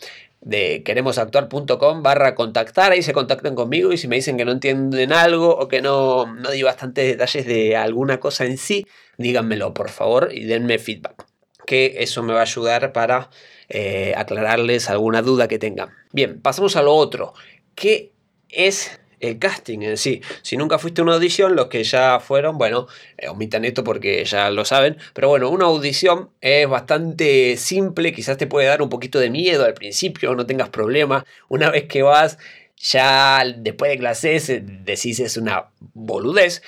de 0.47 0.81
queremosactuar.com 0.83 2.01
barra 2.01 2.33
contactar, 2.33 2.93
ahí 2.93 3.01
se 3.01 3.11
contactan 3.11 3.53
conmigo 3.53 3.91
y 3.91 3.97
si 3.97 4.07
me 4.07 4.15
dicen 4.15 4.37
que 4.37 4.45
no 4.45 4.53
entienden 4.53 5.11
algo 5.11 5.55
o 5.57 5.67
que 5.67 5.81
no, 5.81 6.25
no 6.25 6.51
di 6.51 6.63
bastantes 6.63 7.05
detalles 7.05 7.45
de 7.45 7.75
alguna 7.75 8.19
cosa 8.19 8.45
en 8.45 8.57
sí, 8.57 8.85
díganmelo 9.17 9.73
por 9.73 9.89
favor 9.89 10.29
y 10.31 10.45
denme 10.45 10.79
feedback, 10.79 11.25
que 11.65 11.97
eso 11.99 12.23
me 12.23 12.33
va 12.33 12.39
a 12.39 12.43
ayudar 12.43 12.93
para 12.93 13.29
eh, 13.67 14.13
aclararles 14.15 14.89
alguna 14.89 15.21
duda 15.21 15.49
que 15.49 15.59
tengan. 15.59 15.89
Bien, 16.13 16.41
pasamos 16.41 16.77
a 16.77 16.81
lo 16.81 16.95
otro. 16.95 17.33
¿Qué 17.75 18.13
es 18.47 19.01
el 19.19 19.39
casting 19.39 19.79
en 19.81 19.97
sí. 19.97 20.21
Si 20.41 20.57
nunca 20.57 20.79
fuiste 20.79 21.01
a 21.01 21.03
una 21.03 21.15
audición, 21.15 21.55
los 21.55 21.67
que 21.67 21.83
ya 21.83 22.19
fueron, 22.19 22.57
bueno, 22.57 22.87
eh, 23.17 23.27
omitan 23.27 23.65
esto 23.65 23.83
porque 23.83 24.23
ya 24.25 24.49
lo 24.49 24.65
saben. 24.65 24.97
Pero 25.13 25.29
bueno, 25.29 25.49
una 25.49 25.65
audición 25.65 26.29
es 26.41 26.67
bastante 26.67 27.57
simple, 27.57 28.13
quizás 28.13 28.37
te 28.37 28.47
puede 28.47 28.67
dar 28.67 28.81
un 28.81 28.89
poquito 28.89 29.19
de 29.19 29.29
miedo 29.29 29.65
al 29.65 29.73
principio, 29.73 30.35
no 30.35 30.45
tengas 30.45 30.69
problema. 30.69 31.25
Una 31.49 31.69
vez 31.69 31.85
que 31.85 32.03
vas, 32.03 32.37
ya 32.77 33.43
después 33.57 33.91
de 33.91 33.97
clases 33.97 34.49
eh, 34.49 34.63
decís 34.63 35.19
es 35.19 35.37
una 35.37 35.69
boludez. 35.93 36.61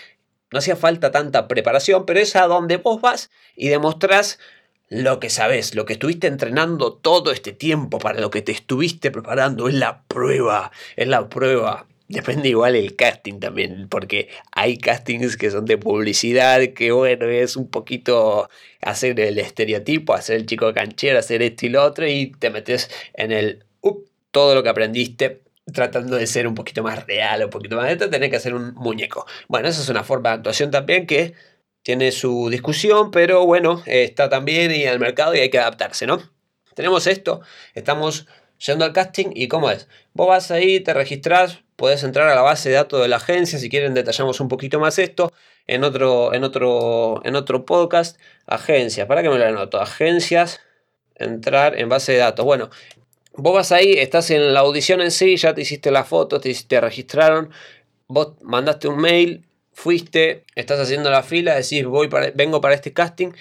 No 0.52 0.60
hacía 0.60 0.76
falta 0.76 1.12
tanta 1.12 1.48
preparación, 1.48 2.06
pero 2.06 2.20
es 2.20 2.36
a 2.36 2.48
donde 2.48 2.78
vos 2.78 3.02
vas 3.02 3.30
y 3.56 3.70
demostrás 3.70 4.40
lo 4.90 5.20
que 5.20 5.30
sabes, 5.30 5.76
lo 5.76 5.86
que 5.86 5.94
estuviste 5.94 6.26
entrenando 6.26 6.94
todo 6.94 7.32
este 7.32 7.54
tiempo, 7.54 8.00
para 8.00 8.20
lo 8.20 8.32
que 8.32 8.42
te 8.42 8.52
estuviste 8.52 9.12
preparando, 9.12 9.68
es 9.68 9.76
la 9.76 10.02
prueba, 10.08 10.72
es 10.96 11.08
la 11.08 11.30
prueba. 11.30 11.86
Depende 12.10 12.50
igual 12.50 12.76
el 12.76 12.96
casting 12.96 13.40
también, 13.40 13.88
porque 13.88 14.30
hay 14.52 14.78
castings 14.78 15.38
que 15.38 15.52
son 15.52 15.66
de 15.66 15.78
publicidad, 15.78 16.60
que 16.74 16.92
bueno, 16.92 17.28
es 17.28 17.56
un 17.56 17.70
poquito 17.70 18.50
hacer 18.82 19.20
el 19.20 19.38
estereotipo, 19.38 20.16
hacer 20.16 20.38
el 20.38 20.48
chico 20.48 20.74
canchero, 20.74 21.20
hacer 21.20 21.44
esto 21.44 21.68
y 21.68 21.70
lo 21.70 21.84
otro, 21.84 22.08
y 22.08 22.32
te 22.32 22.50
metes 22.50 22.90
en 23.14 23.32
el 23.32 23.64
todo 24.32 24.56
lo 24.56 24.64
que 24.64 24.70
aprendiste 24.70 25.44
tratando 25.72 26.16
de 26.16 26.26
ser 26.26 26.48
un 26.48 26.56
poquito 26.56 26.82
más 26.82 27.06
real, 27.06 27.44
un 27.44 27.50
poquito 27.52 27.76
más 27.76 27.96
tenés 27.98 28.30
que 28.32 28.36
hacer 28.36 28.56
un 28.56 28.74
muñeco. 28.74 29.28
Bueno, 29.48 29.68
esa 29.68 29.82
es 29.82 29.90
una 29.90 30.04
forma 30.04 30.30
de 30.30 30.36
actuación 30.38 30.72
también 30.72 31.06
que 31.06 31.34
tiene 31.84 32.12
su 32.12 32.50
discusión, 32.50 33.12
pero 33.12 33.46
bueno, 33.46 33.84
está 33.86 34.30
también 34.30 34.72
en 34.72 34.90
el 34.90 35.00
mercado 35.00 35.36
y 35.36 35.40
hay 35.40 35.50
que 35.52 35.60
adaptarse, 35.60 36.08
¿no? 36.08 36.20
Tenemos 36.74 37.06
esto, 37.06 37.42
estamos 37.76 38.28
yendo 38.66 38.86
al 38.86 38.94
casting 38.94 39.28
y 39.36 39.48
¿cómo 39.48 39.70
es? 39.70 39.88
Vos 40.14 40.28
vas 40.28 40.50
ahí, 40.50 40.80
te 40.80 40.94
registrás, 40.94 41.64
puedes 41.80 42.04
entrar 42.04 42.28
a 42.28 42.36
la 42.36 42.42
base 42.42 42.70
de 42.70 42.76
datos 42.76 43.02
de 43.02 43.08
la 43.08 43.16
agencia, 43.16 43.58
si 43.58 43.70
quieren 43.70 43.96
detallamos 43.96 44.40
un 44.40 44.50
poquito 44.50 44.80
más 44.80 45.00
esto 45.00 45.32
en 45.66 45.84
otro, 45.84 46.34
en 46.34 46.44
otro, 46.44 47.22
en 47.24 47.36
otro 47.36 47.66
podcast. 47.66 48.20
Agencias, 48.46 49.08
para 49.08 49.24
que 49.24 49.30
me 49.30 49.40
lo 49.40 49.46
anoto, 49.46 49.80
agencias, 49.80 50.60
entrar 51.16 51.80
en 51.80 51.90
base 51.90 52.12
de 52.12 52.20
datos. 52.20 52.46
Bueno, 52.46 52.70
Vos 53.42 53.54
vas 53.54 53.72
ahí, 53.72 53.94
estás 53.94 54.32
en 54.32 54.54
la 54.54 54.60
audición 54.60 55.00
en 55.02 55.12
sí, 55.12 55.38
ya 55.38 55.54
te 55.54 55.62
hiciste 55.62 55.92
la 55.92 56.04
foto, 56.04 56.42
te, 56.42 56.54
te 56.54 56.82
registraron, 56.82 57.52
vos 58.08 58.34
mandaste 58.42 58.90
un 58.90 58.98
mail, 58.98 59.46
fuiste, 59.72 60.44
estás 60.56 60.78
haciendo 60.80 61.10
la 61.10 61.24
fila, 61.24 61.56
decís 61.56 61.86
voy 61.86 62.10
para, 62.10 62.32
vengo 62.32 62.60
para 62.60 62.76
este 62.76 62.92
casting, 62.92 63.32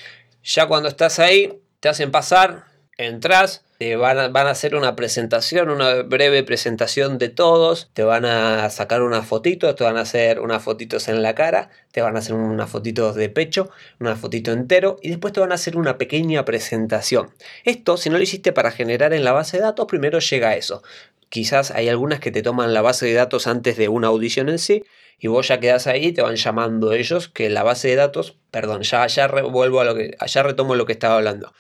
ya 0.45 0.67
cuando 0.67 0.89
estás 0.89 1.19
ahí, 1.19 1.61
te 1.81 1.89
hacen 1.89 2.13
pasar, 2.13 2.67
entras, 2.99 3.65
te 3.79 3.95
van 3.95 4.19
a, 4.19 4.29
van 4.29 4.49
a, 4.49 4.51
hacer 4.51 4.75
una 4.75 4.97
presentación, 4.97 5.71
una 5.71 6.03
breve 6.03 6.43
presentación 6.43 7.17
de 7.17 7.29
todos, 7.29 7.89
te 7.95 8.03
van 8.03 8.25
a 8.25 8.69
sacar 8.71 9.03
unas 9.03 9.25
fotitos, 9.25 9.77
te 9.77 9.85
van 9.85 9.97
a 9.97 10.01
hacer 10.01 10.41
unas 10.41 10.63
fotitos 10.65 11.07
en 11.09 11.23
la 11.23 11.37
cara, 11.37 11.71
te 11.93 12.03
van 12.03 12.17
a 12.17 12.19
hacer 12.19 12.35
unas 12.35 12.69
fotitos 12.69 13.15
de 13.15 13.29
pecho, 13.29 13.71
una 14.01 14.17
fotito 14.17 14.51
entero 14.51 14.97
y 15.01 15.11
después 15.11 15.33
te 15.33 15.41
van 15.41 15.53
a 15.53 15.55
hacer 15.55 15.77
una 15.77 15.97
pequeña 15.97 16.45
presentación. 16.45 17.31
Esto, 17.65 17.97
si 17.97 18.11
no 18.11 18.17
lo 18.17 18.23
hiciste 18.25 18.53
para 18.53 18.73
generar 18.73 19.13
en 19.13 19.25
la 19.25 19.33
base 19.33 19.59
de 19.59 19.63
datos, 19.63 19.87
primero 19.87 20.19
llega 20.19 20.57
eso. 20.57 20.83
Quizás 21.29 21.71
hay 21.71 21.89
algunas 21.89 22.19
que 22.19 22.33
te 22.33 22.43
toman 22.43 22.75
la 22.75 22.83
base 22.83 23.07
de 23.07 23.15
datos 23.15 23.47
antes 23.47 23.77
de 23.77 23.89
una 23.89 24.09
audición 24.09 24.49
en 24.49 24.59
sí 24.59 24.85
y 25.21 25.29
vos 25.29 25.47
ya 25.47 25.61
quedas 25.61 25.87
ahí, 25.87 26.13
te 26.13 26.23
van 26.23 26.37
llamando 26.37 26.93
ellos 26.93 27.29
que 27.29 27.49
la 27.49 27.63
base 27.63 27.89
de 27.89 27.97
datos, 27.97 28.37
perdón, 28.51 28.83
ya, 28.83 29.07
ya 29.07 29.25
a 29.27 29.29
lo 29.29 29.95
que, 29.95 30.17
ya 30.27 30.43
retomo 30.43 30.75
lo 30.75 30.87
que 30.87 30.93
estaba 30.93 31.15
hablando 31.15 31.53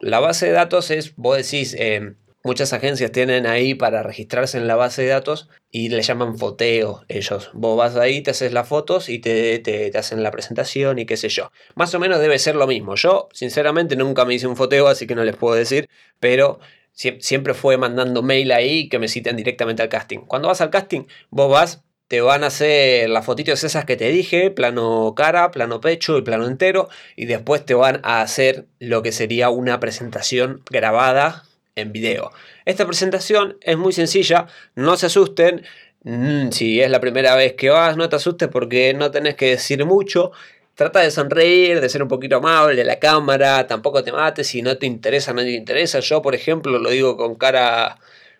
la 0.00 0.20
base 0.20 0.46
de 0.46 0.52
datos 0.52 0.90
es, 0.90 1.16
vos 1.16 1.36
decís, 1.36 1.74
eh, 1.78 2.14
muchas 2.44 2.72
agencias 2.72 3.12
tienen 3.12 3.46
ahí 3.46 3.74
para 3.74 4.02
registrarse 4.02 4.58
en 4.58 4.66
la 4.66 4.76
base 4.76 5.02
de 5.02 5.08
datos 5.08 5.48
y 5.70 5.88
le 5.88 6.02
llaman 6.02 6.38
foteo 6.38 7.04
ellos. 7.08 7.50
Vos 7.52 7.76
vas 7.76 7.96
ahí, 7.96 8.22
te 8.22 8.30
haces 8.30 8.52
las 8.52 8.68
fotos 8.68 9.08
y 9.08 9.18
te, 9.18 9.58
te, 9.58 9.96
hacen 9.98 10.22
la 10.22 10.30
presentación 10.30 10.98
y 10.98 11.06
qué 11.06 11.16
sé 11.16 11.28
yo. 11.28 11.50
Más 11.74 11.94
o 11.94 11.98
menos 11.98 12.20
debe 12.20 12.38
ser 12.38 12.54
lo 12.54 12.66
mismo. 12.66 12.94
Yo, 12.94 13.28
sinceramente, 13.32 13.96
nunca 13.96 14.24
me 14.24 14.34
hice 14.34 14.46
un 14.46 14.56
foteo, 14.56 14.86
así 14.86 15.06
que 15.06 15.14
no 15.14 15.24
les 15.24 15.36
puedo 15.36 15.54
decir, 15.54 15.88
pero 16.20 16.60
siempre 16.92 17.54
fue 17.54 17.76
mandando 17.76 18.22
mail 18.22 18.50
ahí 18.52 18.88
que 18.88 18.98
me 18.98 19.08
citen 19.08 19.36
directamente 19.36 19.82
al 19.82 19.88
casting. 19.88 20.18
Cuando 20.20 20.48
vas 20.48 20.60
al 20.60 20.70
casting, 20.70 21.04
vos 21.30 21.50
vas 21.50 21.84
te 22.08 22.22
van 22.22 22.42
a 22.42 22.48
hacer 22.48 23.08
las 23.10 23.24
fotitos 23.26 23.62
esas 23.64 23.84
que 23.84 23.96
te 23.96 24.08
dije, 24.08 24.50
plano 24.50 25.14
cara, 25.14 25.50
plano 25.50 25.80
pecho 25.80 26.16
y 26.16 26.22
plano 26.22 26.46
entero, 26.46 26.88
y 27.16 27.26
después 27.26 27.64
te 27.64 27.74
van 27.74 28.00
a 28.02 28.22
hacer 28.22 28.64
lo 28.78 29.02
que 29.02 29.12
sería 29.12 29.50
una 29.50 29.78
presentación 29.78 30.62
grabada 30.70 31.44
en 31.76 31.92
video. 31.92 32.32
Esta 32.64 32.86
presentación 32.86 33.58
es 33.60 33.76
muy 33.76 33.92
sencilla, 33.92 34.46
no 34.74 34.96
se 34.96 35.06
asusten, 35.06 35.64
mm, 36.02 36.50
si 36.50 36.80
es 36.80 36.90
la 36.90 37.00
primera 37.00 37.34
vez 37.36 37.52
que 37.52 37.68
vas, 37.68 37.96
no 37.96 38.08
te 38.08 38.16
asustes 38.16 38.48
porque 38.48 38.94
no 38.94 39.10
tenés 39.10 39.34
que 39.36 39.50
decir 39.50 39.84
mucho. 39.84 40.32
Trata 40.74 41.00
de 41.00 41.10
sonreír, 41.10 41.80
de 41.80 41.88
ser 41.88 42.02
un 42.02 42.08
poquito 42.08 42.36
amable 42.36 42.76
de 42.76 42.84
la 42.84 42.98
cámara, 42.98 43.66
tampoco 43.66 44.02
te 44.04 44.12
mates, 44.12 44.46
si 44.46 44.62
no 44.62 44.78
te 44.78 44.86
interesa, 44.86 45.32
no 45.32 45.42
te 45.42 45.50
interesa. 45.50 46.00
Yo, 46.00 46.22
por 46.22 46.34
ejemplo, 46.34 46.78
lo 46.78 46.90
digo 46.90 47.16
con 47.16 47.34
cara 47.34 47.98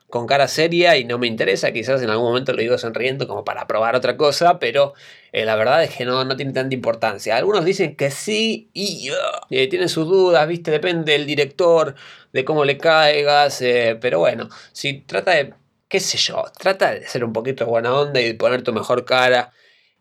con 0.08 0.26
cara 0.26 0.48
seria 0.48 0.96
y 0.96 1.04
no 1.04 1.18
me 1.18 1.26
interesa, 1.26 1.72
quizás 1.72 2.02
en 2.02 2.10
algún 2.10 2.28
momento 2.28 2.52
lo 2.52 2.62
digo 2.62 2.78
sonriendo 2.78 3.28
como 3.28 3.44
para 3.44 3.66
probar 3.66 3.94
otra 3.94 4.16
cosa, 4.16 4.58
pero 4.58 4.94
eh, 5.32 5.44
la 5.44 5.54
verdad 5.56 5.84
es 5.84 5.94
que 5.94 6.04
no, 6.06 6.24
no 6.24 6.36
tiene 6.36 6.52
tanta 6.52 6.74
importancia. 6.74 7.36
Algunos 7.36 7.64
dicen 7.64 7.94
que 7.94 8.10
sí 8.10 8.70
y 8.72 9.10
uh, 9.10 9.68
tienen 9.68 9.88
sus 9.88 10.06
dudas, 10.06 10.48
¿viste? 10.48 10.70
Depende 10.70 11.12
del 11.12 11.26
director, 11.26 11.94
de 12.32 12.44
cómo 12.44 12.64
le 12.64 12.78
caigas, 12.78 13.60
eh, 13.60 13.98
pero 14.00 14.20
bueno, 14.20 14.48
si 14.72 15.00
trata 15.00 15.32
de, 15.32 15.52
qué 15.88 16.00
sé 16.00 16.16
yo, 16.16 16.44
trata 16.58 16.94
de 16.94 17.06
ser 17.06 17.24
un 17.24 17.32
poquito 17.34 17.66
buena 17.66 17.94
onda 17.94 18.20
y 18.20 18.32
poner 18.32 18.62
tu 18.62 18.72
mejor 18.72 19.04
cara 19.04 19.52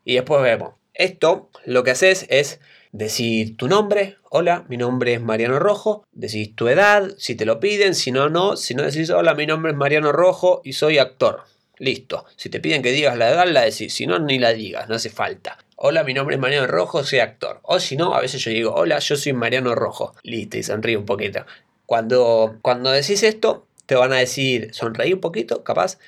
y 0.04 0.14
después 0.14 0.42
vemos. 0.42 0.74
Esto 0.94 1.50
lo 1.64 1.84
que 1.84 1.90
haces 1.90 2.26
es 2.30 2.60
decir 2.92 3.56
tu 3.56 3.68
nombre, 3.68 4.16
hola, 4.30 4.64
mi 4.68 4.76
nombre 4.76 5.14
es 5.14 5.20
Mariano 5.20 5.58
Rojo, 5.58 6.04
decís 6.12 6.54
tu 6.54 6.68
edad, 6.68 7.10
si 7.18 7.34
te 7.34 7.44
lo 7.44 7.60
piden, 7.60 7.94
si 7.94 8.12
no, 8.12 8.28
no, 8.28 8.56
si 8.56 8.74
no 8.74 8.82
decís 8.82 9.10
hola, 9.10 9.34
mi 9.34 9.46
nombre 9.46 9.72
es 9.72 9.78
Mariano 9.78 10.12
Rojo 10.12 10.60
y 10.64 10.72
soy 10.74 10.98
actor. 10.98 11.42
Listo. 11.78 12.24
Si 12.36 12.48
te 12.48 12.60
piden 12.60 12.82
que 12.82 12.90
digas 12.90 13.16
la 13.16 13.30
edad, 13.30 13.46
la 13.46 13.62
decís. 13.62 13.94
Si 13.94 14.06
no, 14.06 14.18
ni 14.18 14.38
la 14.38 14.52
digas, 14.52 14.88
no 14.88 14.96
hace 14.96 15.10
falta. 15.10 15.58
Hola, 15.76 16.02
mi 16.02 16.12
nombre 16.12 16.34
es 16.34 16.40
Mariano 16.40 16.66
Rojo, 16.66 17.04
soy 17.04 17.20
actor. 17.20 17.60
O 17.62 17.78
si 17.78 17.96
no, 17.96 18.14
a 18.14 18.20
veces 18.20 18.42
yo 18.42 18.50
digo, 18.50 18.74
hola, 18.74 18.98
yo 18.98 19.16
soy 19.16 19.32
Mariano 19.32 19.74
Rojo. 19.76 20.14
Listo, 20.24 20.58
y 20.58 20.64
sonríe 20.64 20.96
un 20.96 21.06
poquito. 21.06 21.46
Cuando, 21.86 22.58
cuando 22.62 22.90
decís 22.90 23.22
esto, 23.22 23.66
te 23.86 23.94
van 23.94 24.12
a 24.12 24.16
decir, 24.16 24.74
sonreí 24.74 25.12
un 25.12 25.20
poquito, 25.20 25.62
capaz. 25.62 25.98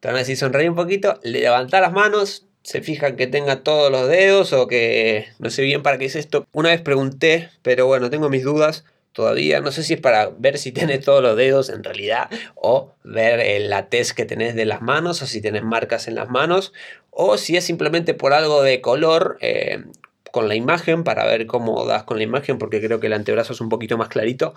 Te 0.00 0.08
van 0.08 0.16
a 0.16 0.18
decir, 0.20 0.36
sonreí 0.36 0.68
un 0.68 0.74
poquito, 0.74 1.20
levanta 1.22 1.80
las 1.80 1.92
manos, 1.92 2.46
se 2.62 2.82
fijan 2.82 3.16
que 3.16 3.26
tenga 3.26 3.62
todos 3.62 3.90
los 3.90 4.08
dedos 4.08 4.52
o 4.52 4.66
que 4.66 5.26
no 5.38 5.50
sé 5.50 5.62
bien 5.62 5.82
para 5.82 5.98
qué 5.98 6.06
es 6.06 6.16
esto. 6.16 6.46
Una 6.52 6.70
vez 6.70 6.80
pregunté, 6.80 7.50
pero 7.62 7.86
bueno, 7.86 8.10
tengo 8.10 8.28
mis 8.28 8.44
dudas 8.44 8.84
todavía. 9.12 9.60
No 9.60 9.72
sé 9.72 9.82
si 9.82 9.94
es 9.94 10.00
para 10.00 10.30
ver 10.30 10.58
si 10.58 10.72
tenés 10.72 11.04
todos 11.04 11.22
los 11.22 11.36
dedos 11.36 11.68
en 11.70 11.82
realidad 11.82 12.28
o 12.54 12.92
ver 13.02 13.40
eh, 13.40 13.60
la 13.60 13.88
test 13.88 14.12
que 14.12 14.24
tenés 14.24 14.54
de 14.54 14.64
las 14.64 14.82
manos 14.82 15.22
o 15.22 15.26
si 15.26 15.40
tenés 15.40 15.62
marcas 15.62 16.08
en 16.08 16.14
las 16.14 16.28
manos 16.28 16.72
o 17.10 17.36
si 17.36 17.56
es 17.56 17.64
simplemente 17.64 18.14
por 18.14 18.32
algo 18.32 18.62
de 18.62 18.80
color 18.80 19.38
eh, 19.40 19.84
con 20.30 20.48
la 20.48 20.54
imagen 20.54 21.02
para 21.02 21.26
ver 21.26 21.46
cómo 21.46 21.84
das 21.86 22.04
con 22.04 22.18
la 22.18 22.22
imagen 22.22 22.58
porque 22.58 22.80
creo 22.80 23.00
que 23.00 23.08
el 23.08 23.12
antebrazo 23.14 23.52
es 23.52 23.60
un 23.60 23.68
poquito 23.68 23.98
más 23.98 24.08
clarito. 24.08 24.54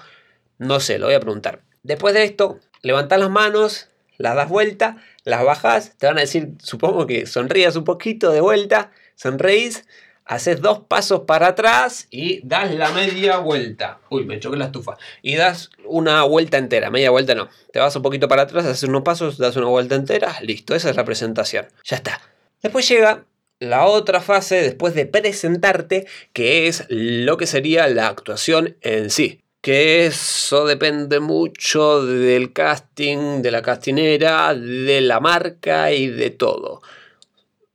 No 0.60 0.80
sé, 0.80 1.00
lo 1.00 1.08
voy 1.08 1.16
a 1.16 1.20
preguntar. 1.20 1.62
Después 1.82 2.14
de 2.14 2.24
esto, 2.24 2.60
levantás 2.82 3.20
las 3.20 3.30
manos, 3.30 3.90
las 4.18 4.36
das 4.36 4.50
vuelta, 4.50 4.98
las 5.24 5.44
bajas, 5.44 5.98
te 5.98 6.08
van 6.08 6.18
a 6.18 6.22
decir, 6.22 6.50
supongo 6.60 7.08
que 7.08 7.26
sonrías 7.26 7.76
un 7.76 7.84
poquito 7.84 8.32
de 8.32 8.42
vuelta, 8.42 8.92
sonreís 9.16 9.86
haces 10.26 10.62
dos 10.62 10.80
pasos 10.88 11.22
para 11.22 11.48
atrás 11.48 12.08
y 12.10 12.46
das 12.46 12.74
la 12.74 12.92
media 12.92 13.38
vuelta. 13.38 14.00
Uy, 14.10 14.26
me 14.26 14.40
choqué 14.40 14.58
la 14.58 14.66
estufa. 14.66 14.98
Y 15.22 15.36
das 15.36 15.70
una 15.86 16.24
vuelta 16.24 16.58
entera, 16.58 16.90
media 16.90 17.12
vuelta 17.12 17.36
no. 17.36 17.50
Te 17.72 17.80
vas 17.80 17.96
un 17.96 18.02
poquito 18.02 18.28
para 18.28 18.44
atrás, 18.44 18.66
haces 18.66 18.84
unos 18.84 19.04
pasos, 19.04 19.38
das 19.38 19.56
una 19.56 19.68
vuelta 19.68 19.96
entera, 19.96 20.36
listo, 20.42 20.76
esa 20.76 20.90
es 20.90 20.96
la 20.96 21.06
presentación. 21.06 21.68
Ya 21.84 21.98
está. 21.98 22.22
Después 22.62 22.88
llega 22.88 23.26
la 23.60 23.86
otra 23.86 24.22
fase 24.22 24.62
después 24.62 24.94
de 24.94 25.06
presentarte, 25.06 26.08
que 26.34 26.68
es 26.68 26.86
lo 26.90 27.38
que 27.38 27.48
sería 27.48 27.88
la 27.88 28.08
actuación 28.08 28.78
en 28.82 29.10
sí. 29.10 29.43
Que 29.64 30.06
eso 30.08 30.66
depende 30.66 31.22
mucho 31.22 32.06
del 32.06 32.52
casting, 32.52 33.42
de 33.42 33.50
la 33.50 33.62
castinera, 33.62 34.54
de 34.54 35.00
la 35.00 35.22
marca 35.22 35.94
y 35.94 36.08
de 36.08 36.32
todo. 36.32 36.82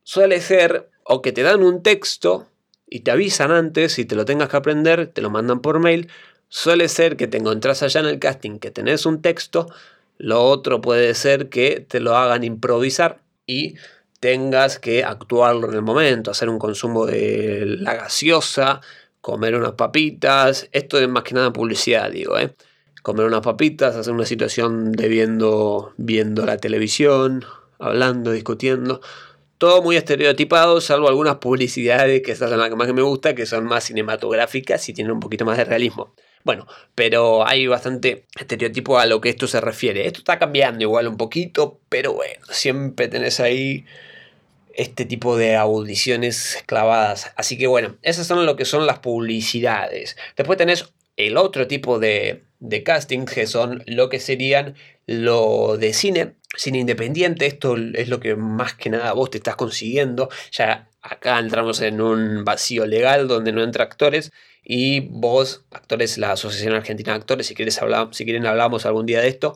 Suele 0.03 0.39
ser 0.39 0.91
o 1.03 1.23
que 1.23 1.31
te 1.31 1.41
dan 1.41 1.63
un 1.63 1.81
texto 1.81 2.45
y 2.87 2.99
te 2.99 3.09
avisan 3.09 3.49
antes 3.49 3.97
y 3.97 4.05
te 4.05 4.13
lo 4.13 4.23
tengas 4.25 4.49
que 4.49 4.57
aprender, 4.57 5.07
te 5.07 5.23
lo 5.23 5.31
mandan 5.31 5.61
por 5.61 5.79
mail. 5.79 6.11
Suele 6.47 6.89
ser 6.89 7.17
que 7.17 7.25
te 7.25 7.37
encontrás 7.37 7.81
allá 7.81 8.01
en 8.01 8.05
el 8.05 8.19
casting 8.19 8.59
que 8.59 8.69
tenés 8.69 9.07
un 9.07 9.23
texto, 9.23 9.65
lo 10.19 10.43
otro 10.43 10.81
puede 10.81 11.15
ser 11.15 11.49
que 11.49 11.79
te 11.79 11.99
lo 11.99 12.15
hagan 12.15 12.43
improvisar 12.43 13.17
y 13.47 13.77
tengas 14.19 14.77
que 14.77 15.03
actuarlo 15.03 15.67
en 15.69 15.73
el 15.73 15.81
momento, 15.81 16.29
hacer 16.29 16.49
un 16.49 16.59
consumo 16.59 17.07
de 17.07 17.63
la 17.65 17.95
gaseosa, 17.95 18.79
comer 19.21 19.55
unas 19.55 19.73
papitas, 19.73 20.69
esto 20.71 20.99
es 20.99 21.07
más 21.07 21.23
que 21.23 21.35
nada 21.35 21.51
publicidad, 21.53 22.11
digo, 22.11 22.37
¿eh? 22.37 22.53
comer 23.01 23.25
unas 23.25 23.41
papitas, 23.41 23.95
hacer 23.95 24.13
una 24.13 24.25
situación 24.25 24.91
de 24.91 25.07
viendo, 25.07 25.93
viendo 25.97 26.45
la 26.45 26.57
televisión, 26.57 27.45
hablando, 27.79 28.31
discutiendo 28.31 29.01
todo 29.59 29.81
muy 29.83 29.97
estereotipado, 29.97 30.79
salvo 30.79 31.09
algunas 31.09 31.35
publicidades, 31.35 32.21
que 32.21 32.31
esas 32.31 32.49
son 32.49 32.59
las 32.59 32.69
que 32.69 32.77
más 32.77 32.91
me 32.93 33.01
gusta, 33.01 33.35
que 33.35 33.45
son 33.45 33.65
más 33.65 33.83
cinematográficas 33.83 34.87
y 34.87 34.93
tienen 34.93 35.11
un 35.11 35.19
poquito 35.19 35.43
más 35.43 35.57
de 35.57 35.65
realismo. 35.65 36.15
Bueno, 36.45 36.65
pero 36.95 37.45
hay 37.45 37.67
bastante 37.67 38.25
estereotipo 38.39 38.97
a 38.97 39.05
lo 39.05 39.19
que 39.19 39.27
esto 39.27 39.47
se 39.47 39.59
refiere. 39.59 40.07
Esto 40.07 40.19
está 40.19 40.39
cambiando 40.39 40.81
igual 40.81 41.09
un 41.09 41.17
poquito, 41.17 41.81
pero 41.89 42.13
bueno, 42.13 42.45
siempre 42.49 43.09
tenés 43.09 43.41
ahí 43.41 43.83
este 44.79 45.03
tipo 45.03 45.35
de 45.35 45.57
audiciones 45.57 46.63
clavadas. 46.65 47.33
Así 47.35 47.57
que 47.57 47.67
bueno, 47.67 47.97
esas 48.01 48.27
son 48.27 48.45
lo 48.45 48.55
que 48.55 48.63
son 48.63 48.87
las 48.87 48.99
publicidades. 48.99 50.15
Después 50.37 50.57
tenés 50.57 50.93
el 51.17 51.35
otro 51.35 51.67
tipo 51.67 51.99
de, 51.99 52.45
de 52.59 52.83
casting, 52.83 53.25
que 53.25 53.45
son 53.45 53.83
lo 53.87 54.07
que 54.07 54.19
serían 54.19 54.75
lo 55.05 55.75
de 55.77 55.93
cine, 55.93 56.35
cine 56.55 56.79
independiente, 56.79 57.45
esto 57.45 57.75
es 57.75 58.07
lo 58.07 58.21
que 58.21 58.35
más 58.35 58.73
que 58.73 58.89
nada 58.89 59.11
vos 59.11 59.29
te 59.29 59.37
estás 59.37 59.57
consiguiendo, 59.57 60.29
ya 60.51 60.87
acá 61.01 61.39
entramos 61.39 61.81
en 61.81 61.99
un 61.99 62.45
vacío 62.45 62.85
legal 62.85 63.27
donde 63.27 63.51
no 63.51 63.61
entra 63.63 63.83
actores 63.83 64.31
y 64.63 65.01
vos, 65.09 65.65
actores, 65.71 66.17
la 66.17 66.33
Asociación 66.33 66.73
Argentina 66.73 67.11
de 67.11 67.19
Actores, 67.19 67.47
si, 67.47 67.55
quieres 67.55 67.81
hablar, 67.81 68.09
si 68.11 68.23
quieren 68.23 68.45
hablamos 68.45 68.85
algún 68.85 69.05
día 69.05 69.19
de 69.19 69.27
esto, 69.27 69.55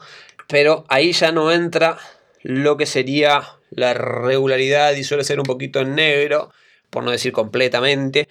pero 0.49 0.83
ahí 0.89 1.13
ya 1.13 1.31
no 1.31 1.51
entra 1.51 1.97
lo 2.41 2.75
que 2.75 2.85
sería 2.85 3.43
la 3.75 3.93
regularidad 3.93 4.93
y 4.95 5.03
suele 5.03 5.23
ser 5.23 5.39
un 5.39 5.45
poquito 5.45 5.79
en 5.81 5.95
negro, 5.95 6.51
por 6.89 7.03
no 7.03 7.11
decir 7.11 7.31
completamente, 7.31 8.27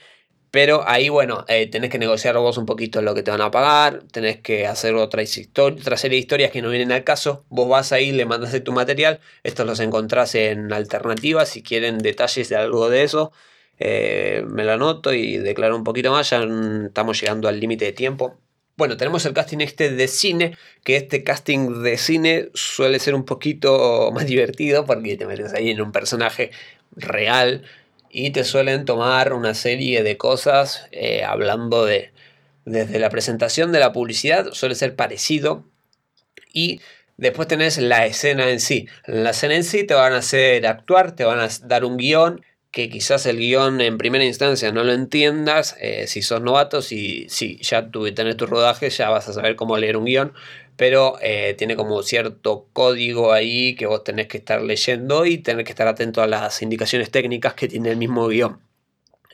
pero 0.52 0.86
ahí, 0.86 1.08
bueno, 1.08 1.46
eh, 1.48 1.66
tenés 1.68 1.88
que 1.90 1.98
negociar 1.98 2.36
vos 2.36 2.58
un 2.58 2.66
poquito 2.66 3.00
lo 3.00 3.14
que 3.14 3.22
te 3.22 3.30
van 3.30 3.40
a 3.40 3.50
pagar, 3.50 4.02
tenés 4.12 4.38
que 4.42 4.66
hacer 4.66 4.94
otra, 4.94 5.22
otra 5.62 5.96
serie 5.96 6.16
de 6.16 6.20
historias 6.20 6.50
que 6.50 6.60
no 6.60 6.68
vienen 6.68 6.92
al 6.92 7.04
caso. 7.04 7.46
Vos 7.48 7.68
vas 7.70 7.90
ahí, 7.92 8.12
le 8.12 8.26
mandaste 8.26 8.60
tu 8.60 8.72
material, 8.72 9.20
estos 9.44 9.66
los 9.66 9.80
encontrás 9.80 10.34
en 10.34 10.70
alternativas. 10.70 11.48
Si 11.48 11.62
quieren 11.62 11.98
detalles 12.00 12.50
de 12.50 12.56
algo 12.56 12.90
de 12.90 13.02
eso, 13.02 13.32
eh, 13.78 14.44
me 14.46 14.64
lo 14.64 14.72
anoto 14.72 15.14
y 15.14 15.38
declaro 15.38 15.74
un 15.74 15.84
poquito 15.84 16.12
más. 16.12 16.28
Ya 16.28 16.46
estamos 16.86 17.18
llegando 17.18 17.48
al 17.48 17.58
límite 17.58 17.86
de 17.86 17.92
tiempo. 17.92 18.38
Bueno, 18.76 18.96
tenemos 18.96 19.24
el 19.26 19.34
casting 19.34 19.58
este 19.58 19.90
de 19.90 20.08
cine, 20.08 20.56
que 20.82 20.96
este 20.96 21.22
casting 21.22 21.82
de 21.82 21.98
cine 21.98 22.48
suele 22.54 22.98
ser 22.98 23.14
un 23.14 23.24
poquito 23.24 24.10
más 24.12 24.26
divertido 24.26 24.86
porque 24.86 25.16
te 25.16 25.26
metes 25.26 25.52
ahí 25.52 25.70
en 25.70 25.80
un 25.80 25.92
personaje 25.92 26.50
real 26.96 27.64
y 28.10 28.30
te 28.30 28.44
suelen 28.44 28.84
tomar 28.84 29.32
una 29.32 29.54
serie 29.54 30.02
de 30.02 30.16
cosas 30.16 30.86
eh, 30.92 31.22
hablando 31.24 31.84
de 31.84 32.12
desde 32.64 32.98
la 32.98 33.10
presentación 33.10 33.72
de 33.72 33.80
la 33.80 33.92
publicidad 33.92 34.52
suele 34.52 34.74
ser 34.74 34.94
parecido 34.94 35.64
y 36.52 36.80
después 37.16 37.48
tenés 37.48 37.78
la 37.78 38.06
escena 38.06 38.50
en 38.50 38.60
sí. 38.60 38.86
la 39.06 39.30
escena 39.30 39.54
en 39.54 39.64
sí 39.64 39.84
te 39.84 39.94
van 39.94 40.12
a 40.12 40.18
hacer 40.18 40.66
actuar, 40.66 41.16
te 41.16 41.24
van 41.24 41.40
a 41.40 41.48
dar 41.62 41.84
un 41.84 41.96
guion 41.96 42.44
que 42.72 42.88
quizás 42.88 43.26
el 43.26 43.36
guion 43.36 43.82
en 43.82 43.98
primera 43.98 44.24
instancia 44.24 44.72
no 44.72 44.82
lo 44.82 44.92
entiendas 44.92 45.76
eh, 45.78 46.06
si 46.06 46.22
sos 46.22 46.40
novato, 46.40 46.80
si, 46.80 47.28
si 47.28 47.58
ya 47.58 47.90
tenés 48.14 48.36
tu 48.38 48.46
rodaje 48.46 48.88
ya 48.88 49.10
vas 49.10 49.28
a 49.28 49.34
saber 49.34 49.56
cómo 49.56 49.76
leer 49.76 49.98
un 49.98 50.06
guion, 50.06 50.32
pero 50.76 51.18
eh, 51.20 51.54
tiene 51.58 51.76
como 51.76 52.02
cierto 52.02 52.66
código 52.72 53.32
ahí 53.32 53.74
que 53.76 53.86
vos 53.86 54.02
tenés 54.04 54.26
que 54.26 54.38
estar 54.38 54.62
leyendo 54.62 55.26
y 55.26 55.38
tener 55.38 55.64
que 55.66 55.72
estar 55.72 55.86
atento 55.86 56.22
a 56.22 56.26
las 56.26 56.62
indicaciones 56.62 57.10
técnicas 57.10 57.52
que 57.52 57.68
tiene 57.68 57.90
el 57.90 57.98
mismo 57.98 58.26
guion. 58.28 58.60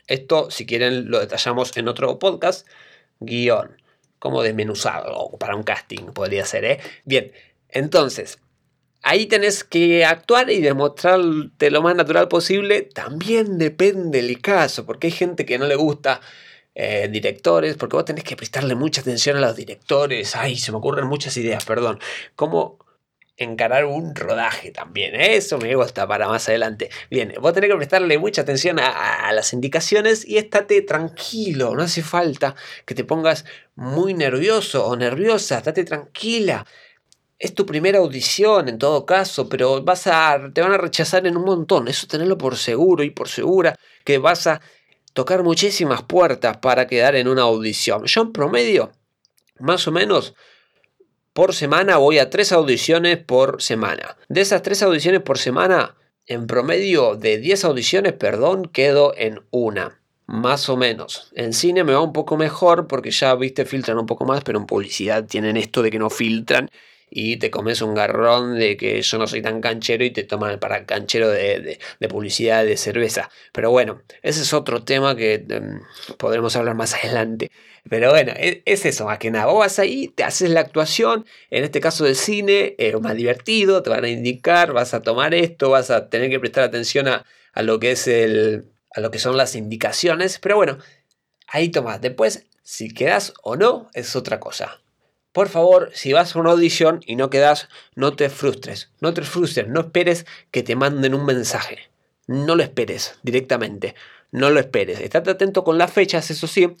Esto, 0.07 0.51
si 0.51 0.65
quieren, 0.65 1.09
lo 1.09 1.19
detallamos 1.19 1.75
en 1.77 1.87
otro 1.87 2.19
podcast. 2.19 2.67
Guión, 3.21 3.81
como 4.19 4.43
desmenuzado 4.43 5.37
para 5.39 5.55
un 5.55 5.63
casting, 5.63 6.07
podría 6.13 6.45
ser, 6.45 6.65
¿eh? 6.65 6.79
Bien, 7.05 7.31
entonces, 7.69 8.39
ahí 9.03 9.25
tenés 9.25 9.63
que 9.63 10.05
actuar 10.05 10.49
y 10.49 10.61
demostrarte 10.61 11.71
lo 11.71 11.81
más 11.81 11.95
natural 11.95 12.27
posible. 12.27 12.81
También 12.83 13.57
depende 13.57 14.21
del 14.21 14.41
caso, 14.41 14.85
porque 14.85 15.07
hay 15.07 15.11
gente 15.11 15.45
que 15.45 15.57
no 15.57 15.65
le 15.65 15.75
gusta 15.75 16.21
eh, 16.75 17.09
directores, 17.11 17.75
porque 17.75 17.95
vos 17.95 18.05
tenés 18.05 18.23
que 18.23 18.35
prestarle 18.35 18.75
mucha 18.75 19.01
atención 19.01 19.37
a 19.37 19.41
los 19.41 19.55
directores. 19.55 20.35
Ay, 20.35 20.57
se 20.57 20.71
me 20.71 20.77
ocurren 20.77 21.07
muchas 21.07 21.35
ideas, 21.37 21.65
perdón. 21.65 21.99
¿Cómo 22.35 22.79
encarar 23.37 23.85
un 23.85 24.15
rodaje 24.15 24.71
también? 24.71 25.15
Eso 25.15 25.57
me 25.57 25.73
gusta 25.75 26.07
para 26.07 26.27
más 26.27 26.47
adelante. 26.49 26.89
Bien, 27.09 27.33
vos 27.41 27.53
tenés 27.53 27.69
que 27.69 27.77
prestarle 27.77 28.17
mucha 28.17 28.41
atención 28.41 28.79
a, 28.79 29.31
las 29.33 29.53
indicaciones 29.53 30.25
y 30.27 30.37
estate 30.37 30.81
tranquilo. 30.81 31.75
No 31.75 31.83
hace 31.83 32.03
falta 32.03 32.55
que 32.85 32.95
te 32.95 33.03
pongas 33.03 33.45
muy 33.75 34.13
nervioso 34.13 34.85
o 34.85 34.95
nerviosa. 34.95 35.57
Estate 35.57 35.83
tranquila 35.83 36.65
es 37.39 37.55
tu 37.55 37.65
primera 37.65 37.99
audición 37.99 38.67
en 38.67 38.77
todo 38.77 39.05
caso, 39.05 39.47
pero 39.47 39.81
vas 39.81 40.07
a, 40.07 40.51
te 40.53 40.61
van 40.61 40.73
a 40.73 40.77
rechazar 40.77 41.25
en 41.25 41.37
un 41.37 41.45
montón. 41.45 41.87
Eso 41.87 42.05
tenerlo 42.05 42.37
por 42.37 42.57
seguro 42.57 43.01
y 43.03 43.11
por 43.11 43.29
segura 43.29 43.79
que 44.03 44.17
vas 44.17 44.45
a 44.45 44.61
tocar 45.13 45.41
muchísimas 45.43 46.03
puertas 46.03 46.57
para 46.57 46.85
quedar 46.85 47.15
en 47.15 47.29
una 47.29 47.43
audición. 47.43 48.03
Yo 48.05 48.21
en 48.21 48.33
promedio, 48.33 48.91
más 49.57 49.87
o 49.87 49.91
menos, 49.91 50.35
por 51.31 51.55
semana 51.55 51.95
voy 51.95 52.19
a 52.19 52.29
tres 52.29 52.51
audiciones 52.51 53.17
por 53.17 53.61
semana. 53.61 54.17
De 54.27 54.41
esas 54.41 54.61
tres 54.61 54.83
audiciones 54.83 55.21
por 55.21 55.37
semana, 55.37 55.95
en 56.25 56.45
promedio 56.45 57.15
de 57.15 57.37
10 57.37 57.63
audiciones, 57.63 58.13
perdón, 58.13 58.65
quedo 58.65 59.13
en 59.15 59.41
una. 59.49 60.01
Más 60.27 60.69
o 60.69 60.77
menos. 60.77 61.31
En 61.33 61.53
cine 61.53 61.83
me 61.83 61.93
va 61.93 62.01
un 62.01 62.13
poco 62.13 62.37
mejor 62.37 62.87
porque 62.87 63.09
ya, 63.09 63.33
viste, 63.33 63.65
filtran 63.65 63.97
un 63.97 64.05
poco 64.05 64.25
más, 64.25 64.43
pero 64.43 64.59
en 64.59 64.67
publicidad 64.67 65.25
tienen 65.25 65.57
esto 65.57 65.81
de 65.81 65.89
que 65.89 65.97
no 65.97 66.11
filtran 66.11 66.69
y 67.09 67.37
te 67.37 67.49
comes 67.49 67.81
un 67.81 67.95
garrón 67.95 68.57
de 68.57 68.77
que 68.77 69.01
yo 69.01 69.17
no 69.17 69.27
soy 69.27 69.41
tan 69.41 69.61
canchero 69.61 70.03
y 70.03 70.11
te 70.11 70.23
toman 70.23 70.59
para 70.59 70.85
canchero 70.85 71.29
de, 71.29 71.79
publicidad 72.09 72.65
de 72.65 72.77
cerveza. 72.77 73.29
Pero 73.51 73.71
bueno, 73.71 74.01
ese 74.21 74.41
es 74.41 74.53
otro 74.53 74.83
tema 74.83 75.15
que 75.15 75.45
em, 75.49 75.81
podremos 76.17 76.55
hablar 76.55 76.75
más 76.75 76.93
adelante. 76.93 77.51
Pero 77.89 78.11
bueno, 78.11 78.33
e, 78.35 78.61
es, 78.65 78.85
eso, 78.85 79.05
más 79.05 79.19
que 79.19 79.31
nada. 79.31 79.47
Vos 79.47 79.59
vas 79.59 79.79
ahí, 79.79 80.07
te 80.09 80.23
haces 80.23 80.49
la 80.51 80.61
actuación, 80.61 81.25
en 81.49 81.63
este 81.63 81.79
caso 81.79 82.05
del 82.05 82.15
cine, 82.15 82.75
es 82.77 82.99
más 82.99 83.15
divertido, 83.15 83.83
te 83.83 83.89
van 83.89 84.05
a 84.05 84.09
indicar, 84.09 84.73
vas 84.73 84.93
a 84.93 85.01
tomar 85.01 85.33
esto, 85.33 85.69
vas 85.69 85.89
a 85.91 86.09
tener 86.09 86.29
que 86.29 86.39
prestar 86.39 86.63
atención 86.63 87.07
a, 87.07 87.25
a 87.53 87.61
lo 87.61 87.79
que 87.79 87.91
es 87.91 88.07
el, 88.07 88.65
a 88.91 89.01
lo 89.01 89.11
que 89.11 89.19
son 89.19 89.37
las 89.37 89.55
indicaciones. 89.55 90.39
Pero 90.39 90.57
bueno, 90.57 90.77
ahí 91.47 91.69
tomás. 91.69 92.01
Después, 92.01 92.45
si 92.63 92.93
quedas 92.93 93.33
o 93.43 93.55
no, 93.55 93.89
es 93.93 94.15
otra 94.15 94.39
cosa. 94.39 94.81
Por 95.31 95.49
favor, 95.49 95.91
si 95.93 96.13
vas 96.13 96.35
a 96.35 96.39
una 96.39 96.51
audición 96.51 97.01
y 97.05 97.15
no 97.15 97.29
quedas, 97.29 97.69
no 97.95 98.15
te 98.15 98.29
frustres. 98.29 98.91
No 98.99 99.13
te 99.13 99.21
frustres, 99.21 99.67
no 99.67 99.81
esperes 99.81 100.25
que 100.51 100.63
te 100.63 100.75
manden 100.75 101.13
un 101.13 101.25
mensaje. 101.25 101.77
No 102.27 102.55
lo 102.55 102.63
esperes 102.63 103.19
directamente. 103.23 103.95
No 104.31 104.49
lo 104.49 104.59
esperes. 104.59 104.99
Estate 104.99 105.31
atento 105.31 105.63
con 105.63 105.77
las 105.77 105.91
fechas, 105.91 106.29
eso 106.31 106.47
sí, 106.47 106.75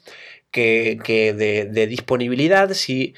que, 0.51 0.97
de, 1.05 1.65
de 1.65 1.87
disponibilidad. 1.87 2.73
Si 2.73 3.13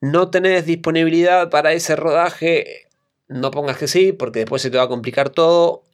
no 0.00 0.30
tenés 0.30 0.66
disponibilidad 0.66 1.50
para 1.50 1.72
ese 1.72 1.96
rodaje, 1.96 2.88
no 3.28 3.50
pongas 3.50 3.78
que 3.78 3.88
sí, 3.88 4.12
porque 4.12 4.40
después 4.40 4.62
se 4.62 4.70
te 4.70 4.78
va 4.78 4.84
a 4.84 4.88
complicar 4.88 5.30
todo 5.30 5.84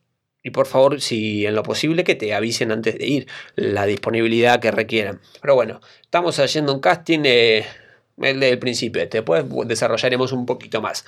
y 0.42 0.50
por 0.50 0.66
favor, 0.66 1.00
si 1.00 1.46
en 1.46 1.54
lo 1.54 1.62
posible, 1.62 2.04
que 2.04 2.14
te 2.14 2.32
avisen 2.32 2.70
antes 2.72 2.98
de 2.98 3.06
ir 3.06 3.26
la 3.56 3.86
disponibilidad 3.86 4.60
que 4.60 4.70
requieran. 4.70 5.20
Pero 5.40 5.54
bueno, 5.54 5.80
estamos 6.00 6.38
haciendo 6.38 6.72
un 6.72 6.80
casting 6.80 7.20
eh, 7.24 7.66
el 8.22 8.40
del 8.40 8.58
principio. 8.58 9.06
Después 9.06 9.44
desarrollaremos 9.66 10.32
un 10.32 10.46
poquito 10.46 10.80
más. 10.80 11.04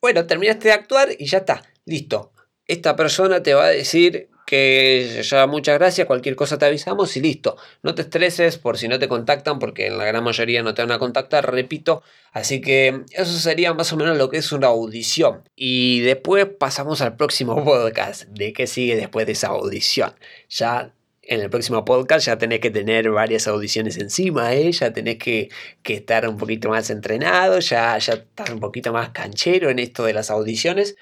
Bueno, 0.00 0.26
terminaste 0.26 0.68
de 0.68 0.74
actuar 0.74 1.08
y 1.18 1.26
ya 1.26 1.38
está. 1.38 1.62
Listo. 1.84 2.32
Esta 2.66 2.96
persona 2.96 3.42
te 3.42 3.54
va 3.54 3.66
a 3.66 3.70
decir 3.70 4.28
que 4.46 5.22
ya 5.24 5.46
muchas 5.48 5.76
gracias, 5.76 6.06
cualquier 6.06 6.36
cosa 6.36 6.56
te 6.56 6.64
avisamos 6.64 7.16
y 7.16 7.20
listo. 7.20 7.56
No 7.82 7.94
te 7.94 8.02
estreses 8.02 8.58
por 8.58 8.78
si 8.78 8.86
no 8.86 8.98
te 8.98 9.08
contactan, 9.08 9.58
porque 9.58 9.88
en 9.88 9.98
la 9.98 10.04
gran 10.04 10.22
mayoría 10.22 10.62
no 10.62 10.72
te 10.72 10.82
van 10.82 10.92
a 10.92 10.98
contactar, 10.98 11.50
repito. 11.50 12.02
Así 12.32 12.60
que 12.60 13.02
eso 13.10 13.38
sería 13.38 13.74
más 13.74 13.92
o 13.92 13.96
menos 13.96 14.16
lo 14.16 14.30
que 14.30 14.38
es 14.38 14.52
una 14.52 14.68
audición. 14.68 15.42
Y 15.56 16.00
después 16.00 16.46
pasamos 16.46 17.00
al 17.00 17.16
próximo 17.16 17.62
podcast. 17.64 18.28
¿De 18.28 18.52
qué 18.52 18.68
sigue 18.68 18.94
después 18.94 19.26
de 19.26 19.32
esa 19.32 19.48
audición? 19.48 20.14
Ya 20.48 20.92
en 21.26 21.40
el 21.40 21.50
próximo 21.50 21.84
podcast 21.84 22.26
ya 22.26 22.38
tenés 22.38 22.60
que 22.60 22.70
tener 22.70 23.10
varias 23.10 23.46
audiciones 23.48 23.98
encima, 23.98 24.54
¿eh? 24.54 24.72
ya 24.72 24.92
tenés 24.92 25.18
que, 25.18 25.48
estar 25.84 26.28
un 26.28 26.36
poquito 26.36 26.68
más 26.68 26.90
entrenado, 26.90 27.58
ya, 27.60 27.98
ya 27.98 28.14
estar 28.14 28.52
un 28.52 28.60
poquito 28.60 28.92
más 28.92 29.10
canchero 29.10 29.70
en 29.70 29.78
esto 29.78 30.04
de 30.04 30.12
las 30.12 30.30
audiciones 30.30 30.96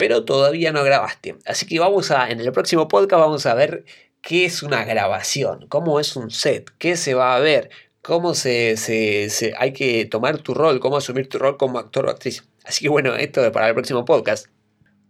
pero 0.00 0.24
todavía 0.24 0.72
no 0.72 0.82
grabaste. 0.82 1.36
Así 1.44 1.66
que 1.66 1.78
vamos 1.78 2.10
a, 2.10 2.30
en 2.30 2.40
el 2.40 2.52
próximo 2.52 2.88
podcast 2.88 3.20
vamos 3.20 3.44
a 3.44 3.52
ver 3.52 3.84
qué 4.22 4.46
es 4.46 4.62
una 4.62 4.82
grabación, 4.86 5.66
cómo 5.68 6.00
es 6.00 6.16
un 6.16 6.30
set, 6.30 6.70
qué 6.78 6.96
se 6.96 7.12
va 7.12 7.36
a 7.36 7.38
ver, 7.38 7.68
cómo 8.00 8.34
se, 8.34 8.78
se, 8.78 9.52
hay 9.58 9.74
que 9.74 10.06
tomar 10.06 10.38
tu 10.38 10.54
rol, 10.54 10.80
cómo 10.80 10.96
asumir 10.96 11.28
tu 11.28 11.38
rol 11.38 11.58
como 11.58 11.78
actor 11.78 12.06
o 12.06 12.10
actriz. 12.10 12.44
Así 12.64 12.82
que 12.82 12.88
bueno, 12.88 13.14
esto 13.14 13.44
es 13.44 13.50
para 13.50 13.68
el 13.68 13.74
próximo 13.74 14.06
podcast. 14.06 14.46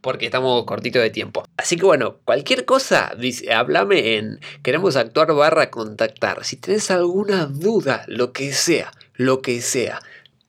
Porque 0.01 0.27
estamos 0.27 0.65
cortitos 0.65 1.03
de 1.03 1.11
tiempo. 1.11 1.45
Así 1.57 1.77
que 1.77 1.85
bueno, 1.85 2.19
cualquier 2.25 2.65
cosa, 2.65 3.13
dice, 3.19 3.53
háblame 3.53 4.17
en 4.17 4.41
queremos 4.63 4.97
actuar 4.97 5.35
barra 5.35 5.71
contactar. 5.71 6.45
Si 6.45 6.57
tienes 6.57 6.91
alguna 6.91 7.47
duda, 7.47 8.05
lo 8.07 8.33
que 8.33 8.53
sea, 8.53 8.93
lo 9.15 9.43
que 9.43 9.61
sea, 9.61 10.01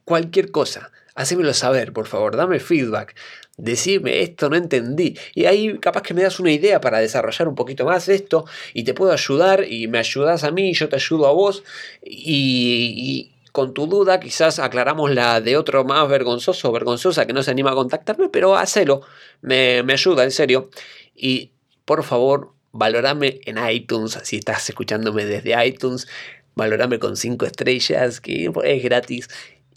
cualquier 0.05 0.51
cosa, 0.51 0.91
hacémelo 1.15 1.53
saber, 1.53 1.91
por 1.91 2.07
favor, 2.07 2.37
dame 2.37 2.59
feedback 2.59 3.15
decirme 3.61 4.21
esto 4.21 4.49
no 4.49 4.55
entendí. 4.55 5.17
Y 5.35 5.45
ahí 5.45 5.77
capaz 5.77 6.01
que 6.01 6.13
me 6.13 6.23
das 6.23 6.39
una 6.39 6.51
idea 6.51 6.81
para 6.81 6.99
desarrollar 6.99 7.47
un 7.47 7.55
poquito 7.55 7.85
más 7.85 8.09
esto 8.09 8.45
y 8.73 8.83
te 8.83 8.93
puedo 8.93 9.11
ayudar 9.11 9.65
y 9.69 9.87
me 9.87 9.99
ayudas 9.99 10.43
a 10.43 10.51
mí 10.51 10.73
yo 10.73 10.89
te 10.89 10.95
ayudo 10.95 11.27
a 11.27 11.31
vos 11.31 11.63
y, 12.03 13.31
con 13.51 13.73
tu 13.73 13.87
duda 13.87 14.19
quizás 14.19 14.59
aclaramos 14.59 15.11
la 15.11 15.41
de 15.41 15.57
otro 15.57 15.83
más 15.83 16.07
vergonzoso 16.07 16.69
o 16.69 16.71
vergonzosa 16.71 17.25
que 17.25 17.33
no 17.33 17.43
se 17.43 17.51
anima 17.51 17.71
a 17.71 17.75
contactarme, 17.75 18.29
pero 18.29 18.55
hacelo, 18.55 19.01
me, 19.41 19.83
me 19.83 19.93
ayuda 19.93 20.23
en 20.23 20.31
serio. 20.31 20.69
Y 21.15 21.51
por 21.85 22.03
favor, 22.03 22.53
valorame 22.71 23.41
en 23.45 23.57
iTunes, 23.69 24.17
si 24.23 24.37
estás 24.37 24.69
escuchándome 24.69 25.25
desde 25.25 25.65
iTunes, 25.65 26.07
valorame 26.55 26.99
con 26.99 27.17
5 27.17 27.45
estrellas, 27.45 28.21
que 28.21 28.51
es 28.63 28.83
gratis. 28.83 29.27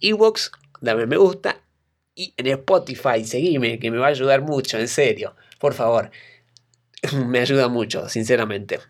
Evox, 0.00 0.52
dame 0.80 1.06
me 1.06 1.16
gusta 1.16 1.64
y 2.14 2.32
en 2.36 2.46
Spotify, 2.46 3.24
seguime, 3.24 3.78
que 3.78 3.90
me 3.90 3.98
va 3.98 4.06
a 4.06 4.10
ayudar 4.10 4.42
mucho, 4.42 4.78
en 4.78 4.88
serio. 4.88 5.34
Por 5.58 5.74
favor, 5.74 6.10
me 7.26 7.40
ayuda 7.40 7.68
mucho, 7.68 8.08
sinceramente. 8.08 8.80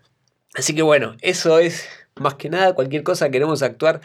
Así 0.53 0.75
que 0.75 0.83
bueno, 0.83 1.17
eso 1.21 1.59
es 1.59 1.87
más 2.15 2.35
que 2.35 2.49
nada. 2.49 2.75
Cualquier 2.75 3.03
cosa 3.03 3.29
queremos 3.31 3.63
actuar.com, 3.63 4.01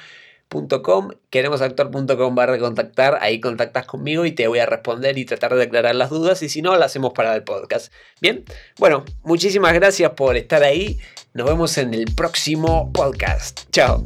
queremos 1.31 1.63
actuar.com 1.63 2.35
barra 2.35 2.59
contactar, 2.59 3.19
ahí 3.21 3.41
contactas 3.41 3.87
conmigo 3.87 4.27
y 4.27 4.33
te 4.33 4.49
voy 4.49 4.59
a 4.59 4.67
responder 4.67 5.17
y 5.17 5.25
tratar 5.25 5.55
de 5.55 5.63
aclarar 5.63 5.95
las 5.95 6.11
dudas 6.11 6.43
y 6.43 6.49
si 6.49 6.61
no, 6.61 6.77
lo 6.77 6.85
hacemos 6.85 7.13
para 7.13 7.35
el 7.35 7.45
podcast. 7.45 7.93
Bien, 8.21 8.45
bueno, 8.79 9.05
muchísimas 9.23 9.73
gracias 9.75 10.11
por 10.13 10.37
estar 10.37 10.63
ahí, 10.63 10.99
nos 11.33 11.47
vemos 11.47 11.79
en 11.79 11.95
el 11.95 12.07
próximo 12.15 12.93
podcast. 12.93 13.63
Chao. 13.71 14.05